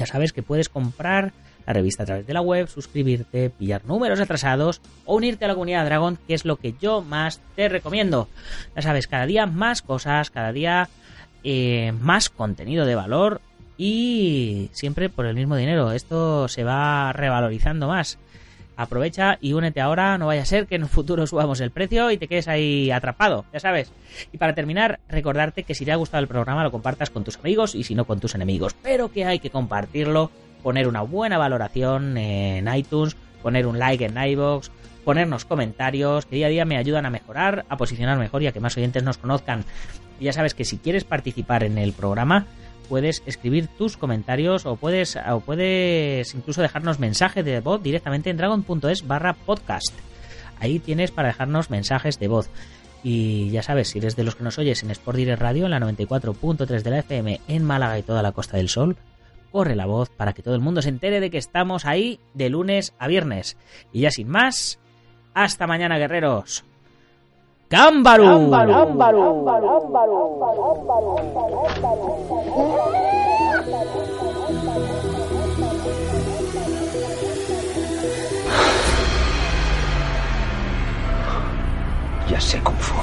Ya 0.00 0.06
sabes 0.06 0.32
que 0.32 0.42
puedes 0.42 0.68
comprar 0.68 1.32
la 1.66 1.72
revista 1.72 2.02
a 2.02 2.06
través 2.06 2.26
de 2.26 2.34
la 2.34 2.40
web, 2.40 2.66
suscribirte, 2.66 3.48
pillar 3.50 3.84
números 3.84 4.18
atrasados 4.18 4.80
o 5.04 5.14
unirte 5.14 5.44
a 5.44 5.48
la 5.48 5.54
comunidad 5.54 5.84
Dragon, 5.84 6.18
que 6.26 6.34
es 6.34 6.44
lo 6.44 6.56
que 6.56 6.74
yo 6.80 7.00
más 7.00 7.40
te 7.54 7.68
recomiendo. 7.68 8.28
Ya 8.74 8.82
sabes, 8.82 9.06
cada 9.06 9.26
día 9.26 9.46
más 9.46 9.82
cosas, 9.82 10.30
cada 10.30 10.52
día 10.52 10.88
eh, 11.44 11.92
más 12.00 12.28
contenido 12.28 12.84
de 12.84 12.96
valor 12.96 13.40
y 13.78 14.68
siempre 14.72 15.08
por 15.08 15.26
el 15.26 15.36
mismo 15.36 15.54
dinero. 15.54 15.92
Esto 15.92 16.48
se 16.48 16.64
va 16.64 17.12
revalorizando 17.12 17.86
más. 17.86 18.18
Aprovecha 18.76 19.38
y 19.40 19.54
únete 19.54 19.80
ahora, 19.80 20.18
no 20.18 20.26
vaya 20.26 20.42
a 20.42 20.46
ser 20.46 20.66
que 20.66 20.74
en 20.74 20.82
un 20.82 20.88
futuro 20.88 21.26
subamos 21.26 21.60
el 21.60 21.70
precio 21.70 22.10
y 22.10 22.18
te 22.18 22.28
quedes 22.28 22.48
ahí 22.48 22.90
atrapado, 22.90 23.44
ya 23.52 23.60
sabes. 23.60 23.92
Y 24.32 24.38
para 24.38 24.54
terminar, 24.54 25.00
recordarte 25.08 25.62
que 25.62 25.74
si 25.74 25.84
te 25.84 25.92
ha 25.92 25.96
gustado 25.96 26.22
el 26.22 26.28
programa 26.28 26.62
lo 26.62 26.70
compartas 26.70 27.10
con 27.10 27.24
tus 27.24 27.38
amigos 27.38 27.74
y 27.74 27.84
si 27.84 27.94
no 27.94 28.04
con 28.04 28.20
tus 28.20 28.34
enemigos, 28.34 28.74
pero 28.82 29.10
que 29.10 29.24
hay 29.24 29.38
que 29.38 29.50
compartirlo, 29.50 30.30
poner 30.62 30.88
una 30.88 31.02
buena 31.02 31.38
valoración 31.38 32.16
en 32.18 32.72
iTunes, 32.74 33.16
poner 33.42 33.66
un 33.66 33.78
like 33.78 34.04
en 34.04 34.16
iVoox, 34.16 34.68
ponernos 35.06 35.44
comentarios 35.44 36.26
que 36.26 36.34
día 36.34 36.48
a 36.48 36.50
día 36.50 36.64
me 36.64 36.76
ayudan 36.76 37.06
a 37.06 37.10
mejorar, 37.10 37.64
a 37.68 37.76
posicionar 37.76 38.18
mejor 38.18 38.42
y 38.42 38.48
a 38.48 38.52
que 38.52 38.58
más 38.58 38.76
oyentes 38.76 39.04
nos 39.04 39.18
conozcan. 39.18 39.64
Y 40.18 40.24
ya 40.24 40.32
sabes 40.32 40.52
que 40.52 40.64
si 40.64 40.78
quieres 40.78 41.04
participar 41.04 41.62
en 41.62 41.78
el 41.78 41.92
programa, 41.92 42.46
puedes 42.88 43.22
escribir 43.24 43.68
tus 43.68 43.96
comentarios 43.96 44.66
o 44.66 44.74
puedes, 44.74 45.16
o 45.30 45.38
puedes 45.38 46.34
incluso 46.34 46.60
dejarnos 46.60 46.98
mensajes 46.98 47.44
de 47.44 47.60
voz 47.60 47.84
directamente 47.84 48.30
en 48.30 48.36
dragon.es 48.36 49.06
barra 49.06 49.34
podcast. 49.34 49.94
Ahí 50.58 50.80
tienes 50.80 51.12
para 51.12 51.28
dejarnos 51.28 51.70
mensajes 51.70 52.18
de 52.18 52.26
voz. 52.26 52.50
Y 53.04 53.50
ya 53.50 53.62
sabes, 53.62 53.90
si 53.90 53.98
eres 53.98 54.16
de 54.16 54.24
los 54.24 54.34
que 54.34 54.42
nos 54.42 54.58
oyes 54.58 54.82
en 54.82 54.90
Sport 54.90 55.18
Direct 55.18 55.40
Radio, 55.40 55.66
en 55.66 55.70
la 55.70 55.78
94.3 55.78 56.82
de 56.82 56.90
la 56.90 56.98
FM 56.98 57.40
en 57.46 57.62
Málaga 57.62 57.96
y 57.96 58.02
toda 58.02 58.22
la 58.22 58.32
Costa 58.32 58.56
del 58.56 58.68
Sol, 58.68 58.96
corre 59.52 59.76
la 59.76 59.86
voz 59.86 60.10
para 60.10 60.32
que 60.32 60.42
todo 60.42 60.56
el 60.56 60.60
mundo 60.60 60.82
se 60.82 60.88
entere 60.88 61.20
de 61.20 61.30
que 61.30 61.38
estamos 61.38 61.84
ahí 61.84 62.18
de 62.34 62.50
lunes 62.50 62.92
a 62.98 63.06
viernes. 63.06 63.56
Y 63.92 64.00
ya 64.00 64.10
sin 64.10 64.28
más, 64.28 64.80
hasta 65.36 65.66
mañana, 65.66 65.98
guerreros. 65.98 66.64
¡Cámbaro! 67.68 68.48
Ya 82.30 82.40
sé 82.40 82.58
cómo 82.62 82.78
fue. 82.78 82.96